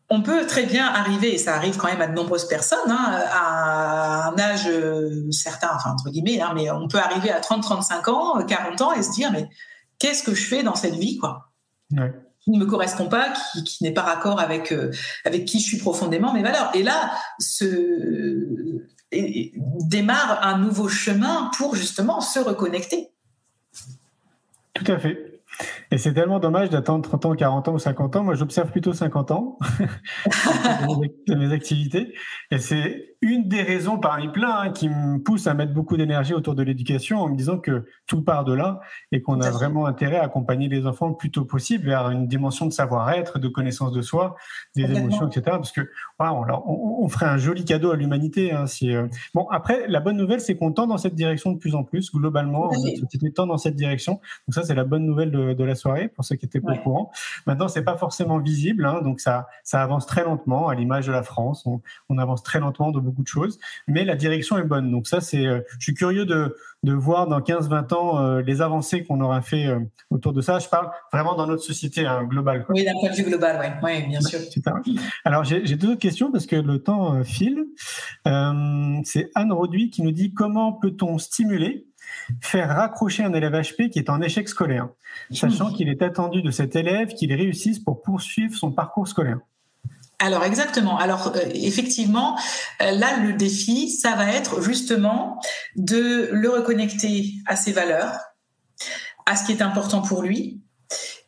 [0.09, 3.23] on peut très bien arriver, et ça arrive quand même à de nombreuses personnes, hein,
[3.31, 7.63] à un âge euh, certain, enfin entre guillemets, hein, mais on peut arriver à 30,
[7.63, 9.47] 35 ans, 40 ans et se dire, mais
[9.99, 11.51] qu'est-ce que je fais dans cette vie, quoi?
[12.43, 13.31] Qui ne me correspond pas,
[13.65, 14.91] qui, n'est pas raccord avec, euh,
[15.25, 16.71] avec qui je suis profondément, mes valeurs.
[16.73, 18.81] Et là, ce,
[19.11, 23.09] démarre un nouveau chemin pour justement se reconnecter.
[24.73, 25.41] Tout à fait.
[25.91, 28.23] Et c'est tellement dommage d'attendre 30 ans, 40 ans ou 50 ans.
[28.23, 29.57] Moi, j'observe plutôt 50 ans
[31.27, 32.13] de mes activités.
[32.49, 36.33] Et c'est une des raisons parmi plein hein, qui me pousse à mettre beaucoup d'énergie
[36.33, 38.79] autour de l'éducation en me disant que tout part de là
[39.11, 42.27] et qu'on a vraiment intérêt à accompagner les enfants le plus tôt possible vers une
[42.27, 44.35] dimension de savoir-être, de connaissance de soi,
[44.75, 45.41] des émotions, etc.
[45.45, 48.51] Parce que on, ferait un joli cadeau à l'humanité.
[48.53, 51.57] Hein, si, euh, Bon, après, la bonne nouvelle, c'est qu'on tend dans cette direction de
[51.59, 52.11] plus en plus.
[52.11, 54.13] Globalement, on tend dans cette direction.
[54.47, 56.77] Donc ça, c'est la bonne nouvelle de, la soirée pour ceux qui étaient pas au
[56.77, 57.11] courant.
[57.45, 61.11] Maintenant, c'est pas forcément visible, hein, donc ça, ça avance très lentement à l'image de
[61.11, 61.63] la France.
[61.67, 64.91] On, on avance très lentement de beaucoup de choses, mais la direction est bonne.
[64.91, 68.61] Donc ça, c'est, euh, je suis curieux de, de voir dans 15-20 ans euh, les
[68.61, 70.59] avancées qu'on aura fait euh, autour de ça.
[70.59, 72.65] Je parle vraiment dans notre société hein, globale.
[72.69, 74.39] Oui, d'un point de vue global, oui, ouais, bien sûr.
[75.25, 77.65] Alors j'ai deux autres questions parce que le temps file.
[79.03, 81.87] c'est Anne Roduit qui nous dit comment peut-on stimuler
[82.41, 84.89] faire raccrocher un élève HP qui est en échec scolaire,
[85.31, 89.39] sachant qu'il est attendu de cet élève qu'il réussisse pour poursuivre son parcours scolaire?
[90.21, 90.99] Alors exactement.
[90.99, 92.37] Alors euh, effectivement,
[92.81, 95.41] euh, là le défi, ça va être justement
[95.75, 98.19] de le reconnecter à ses valeurs,
[99.25, 100.61] à ce qui est important pour lui,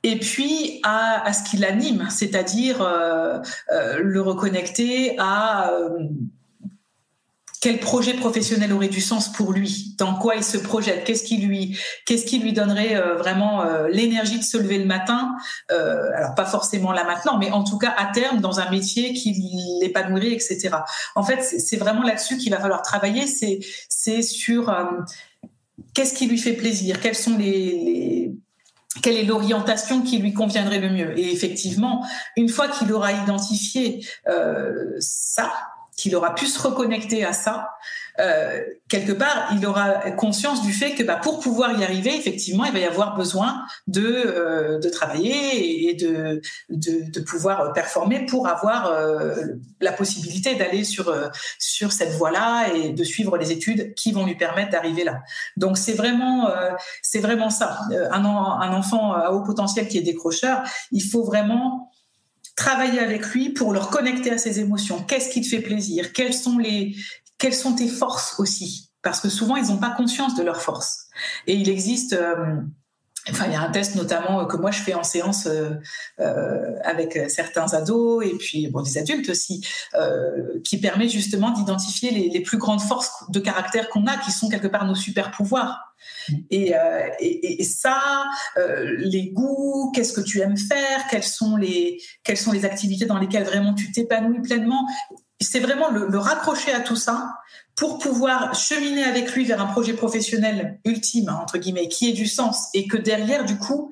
[0.03, 3.39] et puis à, ce qui l'anime, c'est-à-dire euh,
[3.99, 5.71] le reconnecter à
[7.63, 9.95] quel projet professionnel aurait du sens pour lui?
[9.97, 11.05] Dans quoi il se projette?
[11.05, 14.83] Qu'est-ce qui lui, qu'est-ce qui lui donnerait euh, vraiment euh, l'énergie de se lever le
[14.83, 15.33] matin?
[15.71, 19.13] Euh, Alors pas forcément là maintenant, mais en tout cas à terme dans un métier
[19.13, 19.33] qui
[19.79, 20.71] l'épanouirait, etc.
[21.15, 23.27] En fait, c'est vraiment là-dessus qu'il va falloir travailler.
[23.27, 24.75] C'est sur
[25.93, 26.97] qu'est-ce qui lui fait plaisir?
[27.13, 28.33] Sont les,
[29.01, 31.17] quelle est l'orientation qui lui conviendrait le mieux?
[31.17, 32.05] Et effectivement,
[32.35, 34.05] une fois qu'il aura identifié
[34.99, 35.49] ça,
[35.95, 37.69] qu'il aura pu se reconnecter à ça,
[38.19, 42.63] euh, quelque part, il aura conscience du fait que bah, pour pouvoir y arriver, effectivement,
[42.65, 48.25] il va y avoir besoin de, euh, de travailler et de, de, de, pouvoir performer
[48.25, 49.35] pour avoir euh,
[49.81, 54.25] la possibilité d'aller sur, euh, sur cette voie-là et de suivre les études qui vont
[54.25, 55.21] lui permettre d'arriver là.
[55.57, 56.69] Donc c'est vraiment, euh,
[57.01, 57.79] c'est vraiment ça.
[58.11, 61.91] Un, un enfant à haut potentiel qui est décrocheur, il faut vraiment
[62.55, 65.01] travailler avec lui pour le reconnecter à ses émotions.
[65.03, 66.13] Qu'est-ce qui te fait plaisir?
[66.13, 66.95] Quelles sont les
[67.37, 68.91] quelles sont tes forces aussi?
[69.01, 71.07] Parce que souvent ils n'ont pas conscience de leurs forces.
[71.47, 72.61] Et il existe euh,
[73.29, 75.71] Enfin, il y a un test notamment euh, que moi je fais en séance euh,
[76.19, 79.65] euh, avec certains ados et puis bon des adultes aussi,
[79.95, 84.31] euh, qui permet justement d'identifier les, les, plus grandes forces de caractère qu'on a, qui
[84.31, 85.95] sont quelque part nos super pouvoirs.
[86.27, 86.35] Mm.
[86.51, 86.73] Et,
[87.19, 88.25] et, et, ça,
[88.97, 93.17] les goûts, qu'est-ce que tu aimes faire, quelles sont les quelles sont les activités dans
[93.17, 94.85] lesquelles vraiment tu t'épanouis pleinement.
[95.39, 97.33] C'est vraiment le, le raccrocher à tout ça
[97.75, 102.13] pour pouvoir cheminer avec lui vers un projet professionnel ultime, hein, entre guillemets, qui ait
[102.13, 103.91] du sens et que derrière, du coup,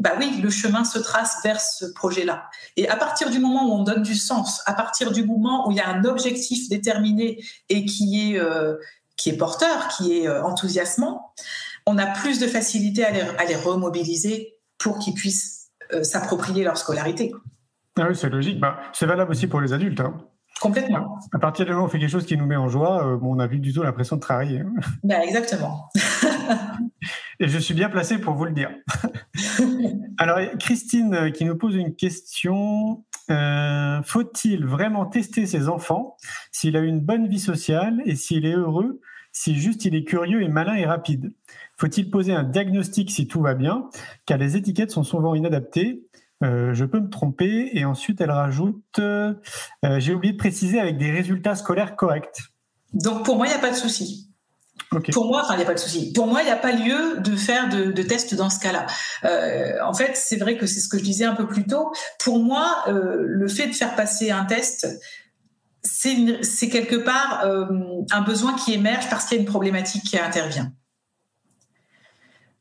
[0.00, 2.48] bah oui, le chemin se trace vers ce projet-là.
[2.76, 5.70] Et à partir du moment où on donne du sens, à partir du moment où
[5.70, 8.76] il y a un objectif déterminé et qui est, euh,
[9.16, 11.32] qui est porteur, qui est euh, enthousiasmant,
[11.86, 17.32] on a plus de facilité à les, remobiliser pour qu'ils puissent euh, s'approprier leur scolarité.
[17.96, 18.58] Ah oui, c'est logique.
[18.58, 20.00] Bah, c'est valable aussi pour les adultes.
[20.00, 20.16] Hein.
[20.64, 21.18] Complètement.
[21.30, 23.18] À partir du moment où on fait quelque chose qui nous met en joie, euh,
[23.20, 24.62] on n'a plus du tout l'impression de travailler.
[25.02, 25.90] Ben, exactement.
[27.38, 28.70] Et je suis bien placé pour vous le dire.
[30.18, 33.04] Alors, Christine euh, qui nous pose une question.
[33.30, 36.16] Euh, faut-il vraiment tester ses enfants
[36.50, 39.02] s'il a une bonne vie sociale et s'il est heureux,
[39.32, 41.34] si juste il est curieux et malin et rapide?
[41.76, 43.90] Faut-il poser un diagnostic si tout va bien
[44.24, 46.04] Car les étiquettes sont souvent inadaptées
[46.42, 47.70] euh, je peux me tromper.
[47.74, 49.34] Et ensuite, elle rajoute, euh,
[49.84, 52.42] euh, j'ai oublié de préciser, avec des résultats scolaires corrects.
[52.92, 54.30] Donc pour moi, il n'y a pas de souci.
[55.12, 56.12] Pour moi, enfin, il n'y a pas de souci.
[56.12, 58.86] Pour moi, il n'y a pas lieu de faire de, de tests dans ce cas-là.
[59.84, 61.92] en fait, c'est vrai que c'est ce que je disais un peu plus tôt.
[62.20, 64.86] Pour moi, le fait de faire passer un test,
[65.82, 70.72] c'est quelque part un besoin qui émerge parce qu'il y a une problématique qui intervient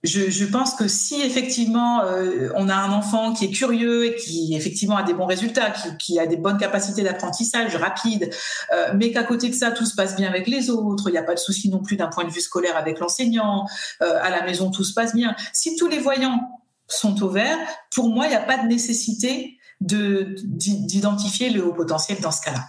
[0.03, 4.15] je, je, pense que si effectivement euh, on a un enfant qui est curieux et
[4.15, 8.29] qui effectivement a des bons résultats, qui, qui a des bonnes capacités d'apprentissage rapide,
[8.73, 11.17] euh, mais qu'à côté de ça tout se passe bien avec les autres, il n'y
[11.17, 13.65] a pas de souci non plus d'un point de vue scolaire avec l'enseignant,
[14.01, 15.35] euh, à la maison tout se passe bien.
[15.53, 17.57] Si tous les voyants sont au vert,
[17.95, 22.65] pour moi il n'y a pas de nécessité d'identifier le haut potentiel dans ce cas-là.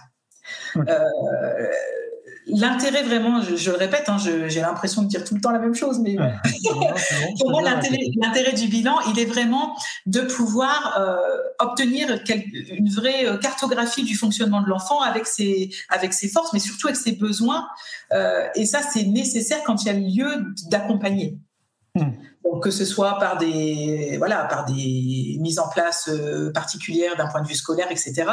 [0.77, 1.69] Euh,
[2.47, 5.75] l'intérêt vraiment, je, le répète, hein, j'ai l'impression de dire tout le temps la même
[5.75, 6.15] chose, mais
[7.39, 9.75] pour moi, l'intérêt du bilan, il est vraiment
[10.05, 11.17] de pouvoir euh,
[11.59, 12.19] obtenir
[12.69, 16.87] une vraie euh, cartographie du fonctionnement de l'enfant avec ses, avec ses forces, mais surtout
[16.87, 17.67] avec ses besoins.
[18.13, 21.37] Euh, et ça, c'est nécessaire quand il y a lieu d'accompagner.
[21.95, 22.11] Hmm.
[22.61, 27.41] Que ce soit par des voilà par des mises en place euh, particulières d'un point
[27.41, 28.23] de vue scolaire, etc.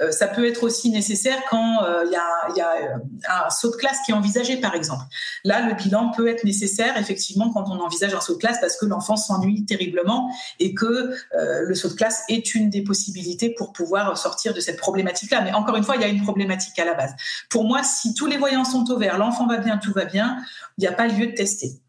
[0.00, 3.70] Euh, ça peut être aussi nécessaire quand euh, il y, a, y, a, un saut
[3.70, 5.04] de classe qui est envisagé, par exemple.
[5.44, 8.76] Là, le bilan peut être nécessaire effectivement quand on envisage un saut de classe parce
[8.76, 13.72] que l'enfant s'ennuie terriblement et que le saut de classe est une des possibilités pour
[13.72, 15.42] pouvoir sortir de cette problématique-là.
[15.42, 17.14] Mais encore une fois, il y a une problématique à la base.
[17.48, 20.38] Pour moi, si tous les voyants sont au vert, l'enfant va bien, tout va bien,
[20.78, 21.80] il n'y a pas lieu de tester.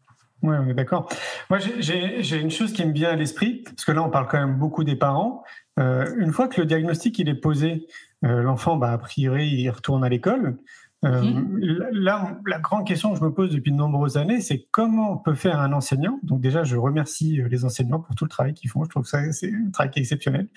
[0.42, 1.08] Oui, on est d'accord.
[1.50, 4.38] Moi, j'ai une chose qui me vient à l'esprit, parce que là, on parle quand
[4.38, 5.44] même beaucoup des parents.
[5.78, 7.86] Euh, une fois que le diagnostic est posé,
[8.24, 10.58] euh, l'enfant, bah, a priori, il retourne à l'école.
[11.04, 11.58] Euh, mhm.
[11.90, 15.16] Là, la grande question que je me pose depuis de nombreuses années, c'est comment on
[15.16, 16.20] peut faire un enseignant.
[16.22, 18.84] Donc déjà, je remercie les enseignants pour tout le travail qu'ils font.
[18.84, 20.48] Je trouve que c'est un travail qui est exceptionnel,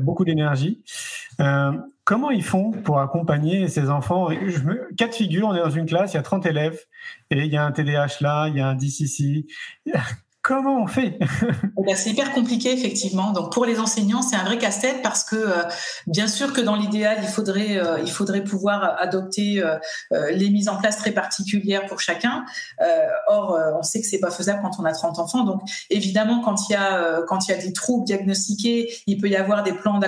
[0.00, 0.82] beaucoup d'énergie.
[2.04, 4.30] comment ils font pour accompagner ces enfants?
[4.30, 4.88] Je me...
[4.96, 6.78] Quatre figures, on est dans une classe, il y a 30 élèves,
[7.30, 9.46] et il y a un TDAH là, il y a un ici.
[10.42, 11.18] Comment on fait
[11.78, 13.32] eh ben, C'est hyper compliqué, effectivement.
[13.32, 15.62] Donc, pour les enseignants, c'est un vrai casse-tête parce que, euh,
[16.06, 19.78] bien sûr que dans l'idéal, il faudrait, euh, pouvoir adopter euh,
[20.30, 22.44] les mises en place très particulières pour chacun.
[23.26, 25.44] or, on sait que c'est pas faisable quand on a 30 enfants.
[25.44, 25.60] Donc,
[25.90, 29.72] évidemment, quand il y a, y a des troubles diagnostiqués, il peut y avoir des
[29.72, 29.98] plans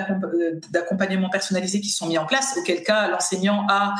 [0.71, 3.95] d'accompagnement personnalisé qui sont mis en place, auquel cas l'enseignant a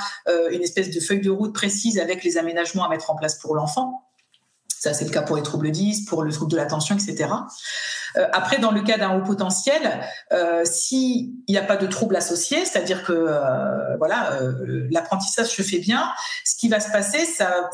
[0.52, 3.54] une espèce de feuille de route précise avec les aménagements à mettre en place pour
[3.54, 4.11] l'enfant.
[4.82, 7.30] Ça, c'est le cas pour les troubles 10, pour le trouble de l'attention, etc.
[8.18, 10.02] Euh, après, dans le cas d'un haut potentiel,
[10.34, 15.62] euh, s'il n'y a pas de trouble associé, c'est-à-dire que euh, voilà, euh, l'apprentissage se
[15.62, 16.12] fait bien,
[16.44, 17.70] ce qui va se passer, ça,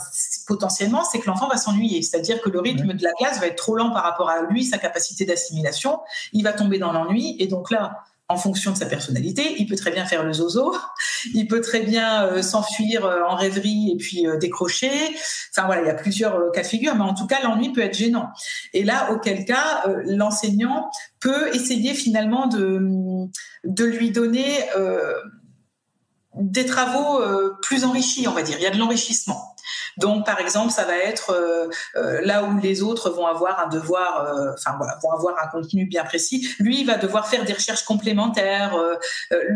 [0.48, 2.02] potentiellement, c'est que l'enfant va s'ennuyer.
[2.02, 4.66] C'est-à-dire que le rythme de la classe va être trop lent par rapport à lui,
[4.66, 6.02] sa capacité d'assimilation.
[6.34, 7.38] Il va tomber dans l'ennui.
[7.40, 9.56] Et donc là, en fonction de sa personnalité.
[9.58, 10.76] Il peut très bien faire le zozo,
[11.34, 14.92] il peut très bien euh, s'enfuir euh, en rêverie et puis euh, décrocher.
[15.52, 17.82] Enfin voilà, il y a plusieurs cas de figure, mais en tout cas, l'ennui peut
[17.82, 18.30] être gênant.
[18.74, 22.82] Et là, auquel cas, l'enseignant peut essayer finalement de,
[23.64, 24.60] de lui donner
[26.36, 27.22] des travaux
[27.62, 28.58] plus enrichis, on va dire.
[28.60, 29.56] Il y a de l'enrichissement.
[29.98, 33.68] Donc, par exemple, ça va être euh, euh, là où les autres vont avoir un
[33.68, 36.48] devoir, euh, enfin vont avoir un contenu bien précis.
[36.60, 38.76] Lui, il va devoir faire des recherches complémentaires.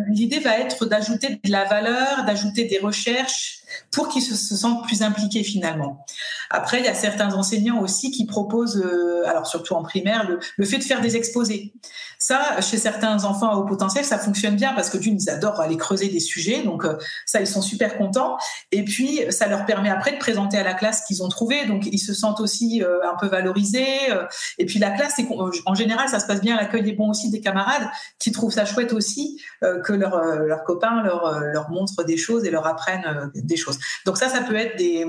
[0.08, 3.60] L'idée va être d'ajouter de la valeur, d'ajouter des recherches
[3.92, 6.06] pour qu'ils se, sentent plus impliqués finalement.
[6.50, 8.84] Après, il y a certains enseignants aussi qui proposent,
[9.26, 10.28] alors surtout en primaire,
[10.58, 11.74] le, fait de faire des exposés.
[12.20, 15.60] Ça, chez certains enfants à haut potentiel, ça fonctionne bien parce que d'une, ils adorent
[15.60, 16.86] aller creuser des sujets, donc
[17.26, 18.38] ça, ils sont super contents.
[18.72, 22.00] Et puis, ça leur permet après de à la classe qu'ils ont trouvé, donc ils
[22.00, 24.12] se sentent aussi euh, un peu valorisés.
[24.12, 24.26] Euh.
[24.58, 25.20] et puis la classe,
[25.66, 27.88] en général, ça se passe bien, l'accueil est bon aussi des camarades
[28.20, 32.46] qui trouvent ça chouette aussi euh, que leurs leur copains leur, leur montrent des choses
[32.46, 33.80] et leur apprennent des choses.
[34.06, 35.06] Donc ça, ça peut être des,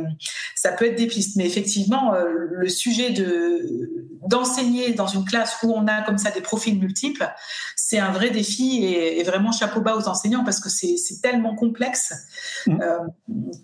[0.55, 1.37] ça peut être des pistes.
[1.37, 3.91] Mais effectivement, le sujet de
[4.27, 7.29] d'enseigner dans une classe où on a comme ça des profils multiples,
[7.77, 12.13] c'est un vrai défi et, vraiment chapeau bas aux enseignants parce que c'est tellement complexe
[12.67, 12.79] mmh.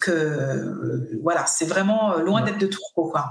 [0.01, 3.31] que voilà, c'est vraiment euh, loin d'être de tout quoi.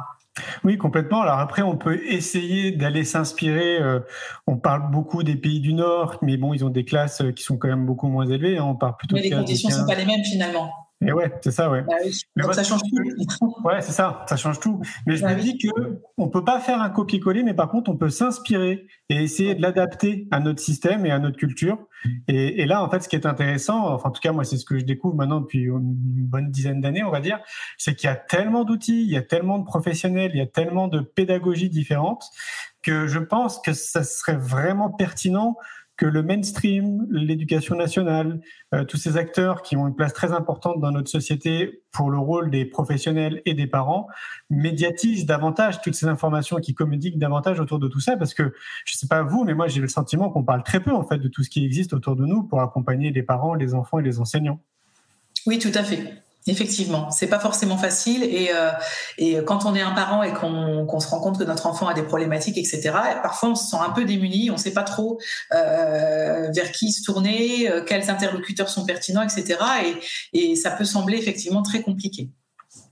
[0.64, 1.22] Oui, complètement.
[1.22, 3.80] Alors après, on peut essayer d'aller s'inspirer.
[3.80, 4.00] Euh,
[4.46, 7.44] on parle beaucoup des pays du Nord, mais bon, ils ont des classes euh, qui
[7.44, 8.58] sont quand même beaucoup moins élevées.
[8.58, 8.66] Hein.
[8.66, 9.16] On parle plutôt.
[9.16, 10.72] Mais les conditions ne sont pas les mêmes finalement.
[11.06, 11.84] Et ouais, c'est ça, ouais.
[11.84, 11.96] Bah
[12.38, 13.56] Donc ça change tout.
[13.64, 14.82] ouais, c'est ça, ça change tout.
[15.06, 15.70] Mais je bah me dis que
[16.18, 19.62] on peut pas faire un copier-coller, mais par contre, on peut s'inspirer et essayer de
[19.62, 21.78] l'adapter à notre système et à notre culture.
[22.28, 24.58] Et, et, là, en fait, ce qui est intéressant, enfin, en tout cas, moi, c'est
[24.58, 27.40] ce que je découvre maintenant depuis une bonne dizaine d'années, on va dire,
[27.78, 30.48] c'est qu'il y a tellement d'outils, il y a tellement de professionnels, il y a
[30.48, 32.26] tellement de pédagogies différentes
[32.82, 35.58] que je pense que ça serait vraiment pertinent
[35.98, 38.40] que le mainstream, l'éducation nationale,
[38.74, 42.20] euh, tous ces acteurs qui ont une place très importante dans notre société pour le
[42.20, 44.08] rôle des professionnels et des parents,
[44.52, 48.54] médiatisent davantage toutes ces informations, qui communiquent davantage autour de tout ça, parce que
[48.86, 51.18] je sais pas vous, mais moi j'ai le sentiment qu'on parle très peu en fait
[51.18, 54.04] de tout ce qui existe autour de nous pour accompagner les parents, les enfants et
[54.04, 54.60] les enseignants.
[55.48, 56.14] Oui, tout à fait.
[56.48, 58.72] Effectivement, c'est pas forcément facile et, euh,
[59.18, 61.94] et quand on est un parent et qu'on se rend compte que notre enfant a
[61.94, 62.92] des problématiques, etc.
[63.22, 65.20] Parfois, on se sent un peu démuni, on sait pas trop
[65.54, 69.60] euh, vers qui se tourner, euh, quels interlocuteurs sont pertinents, etc.
[70.34, 72.30] Et, et ça peut sembler effectivement très compliqué.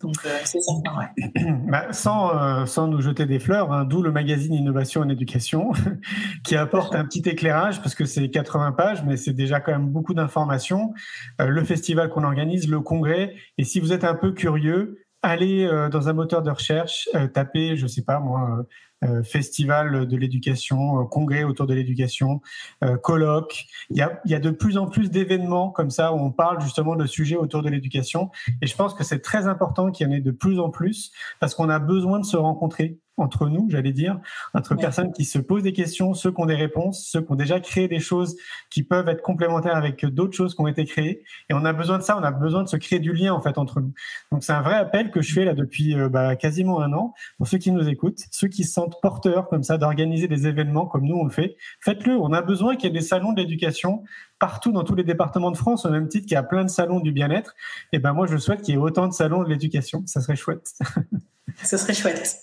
[0.01, 1.09] Donc, euh, c'est certain,
[1.67, 5.71] bah, sans, euh, sans nous jeter des fleurs, hein, d'où le magazine Innovation en éducation,
[6.43, 9.89] qui apporte un petit éclairage, parce que c'est 80 pages, mais c'est déjà quand même
[9.89, 10.93] beaucoup d'informations.
[11.41, 15.67] Euh, le festival qu'on organise, le congrès, et si vous êtes un peu curieux, allez
[15.91, 18.65] dans un moteur de recherche, tapez, je sais pas moi,
[19.03, 22.41] euh, festival de l'éducation, euh, congrès autour de l'éducation,
[22.83, 23.65] euh, colloques.
[23.89, 26.31] Il y, a, il y a de plus en plus d'événements comme ça où on
[26.31, 28.31] parle justement de sujets autour de l'éducation.
[28.61, 31.11] Et je pense que c'est très important qu'il y en ait de plus en plus
[31.41, 34.19] parce qu'on a besoin de se rencontrer entre nous, j'allais dire,
[34.53, 37.35] entre personnes qui se posent des questions, ceux qui ont des réponses, ceux qui ont
[37.35, 38.35] déjà créé des choses
[38.69, 41.23] qui peuvent être complémentaires avec d'autres choses qui ont été créées.
[41.49, 43.41] Et on a besoin de ça, on a besoin de se créer du lien en
[43.41, 43.93] fait entre nous.
[44.31, 47.13] Donc c'est un vrai appel que je fais là depuis euh, bah, quasiment un an
[47.37, 50.85] pour ceux qui nous écoutent, ceux qui se sentent porteurs comme ça d'organiser des événements
[50.85, 51.55] comme nous on le fait.
[51.79, 52.17] Faites-le.
[52.17, 54.03] On a besoin qu'il y ait des salons de l'éducation
[54.39, 56.69] partout dans tous les départements de France, au même titre qu'il y a plein de
[56.69, 57.55] salons du bien-être.
[57.93, 60.03] Et ben moi je souhaite qu'il y ait autant de salons de l'éducation.
[60.05, 60.73] Ça serait chouette.
[61.63, 62.37] Ce serait chouette.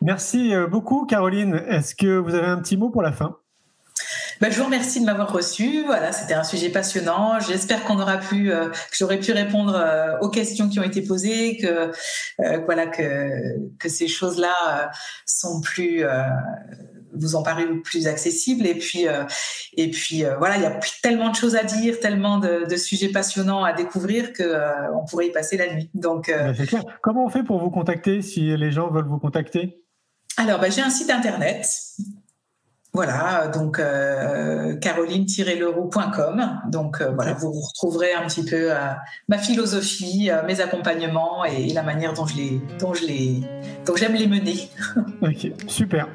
[0.00, 1.62] Merci euh, beaucoup, Caroline.
[1.68, 3.36] Est-ce que vous avez un petit mot pour la fin?
[4.40, 5.84] Ben, je vous remercie de m'avoir reçu.
[5.84, 7.40] Voilà, c'était un sujet passionnant.
[7.40, 11.02] J'espère qu'on aura pu, euh, que j'aurai pu répondre euh, aux questions qui ont été
[11.02, 11.90] posées, que
[12.64, 14.90] voilà que que ces choses-là
[15.26, 16.04] sont plus
[17.14, 18.66] vous ont paru plus accessibles.
[18.66, 19.24] Et puis, euh,
[19.76, 23.08] et puis euh, voilà, il y a tellement de choses à dire, tellement de, sujets
[23.08, 25.90] passionnants à découvrir que euh, on pourrait y passer la nuit.
[25.94, 26.32] Donc,
[27.02, 29.82] Comment on fait pour vous contacter si les gens veulent vous contacter?
[30.36, 31.66] Alors, ben, j'ai un site internet
[32.98, 36.60] voilà, donc euh, caroline-leroux.com.
[36.68, 38.88] Donc euh, voilà, vous retrouverez un petit peu euh,
[39.28, 43.42] ma philosophie, mes accompagnements et, la manière dont je les, dont je les,
[43.86, 44.68] dont j'aime les mener.
[45.22, 46.08] ok, super.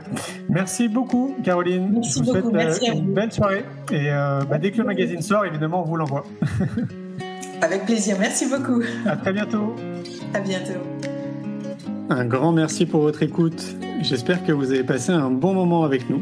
[0.50, 1.90] Merci beaucoup, Caroline.
[1.94, 2.52] Merci je vous beaucoup.
[2.52, 3.64] souhaite une belle soirée.
[3.90, 4.10] Et
[4.50, 6.26] bah, dès que le magazine sort, évidemment, on vous l'envoie.
[7.62, 8.18] Avec plaisir.
[8.20, 8.82] Merci beaucoup.
[9.06, 9.74] À très bientôt.
[10.34, 10.82] À bientôt.
[12.10, 13.64] Un grand merci pour votre écoute.
[14.02, 16.22] J'espère que vous avez passé un bon moment avec nous.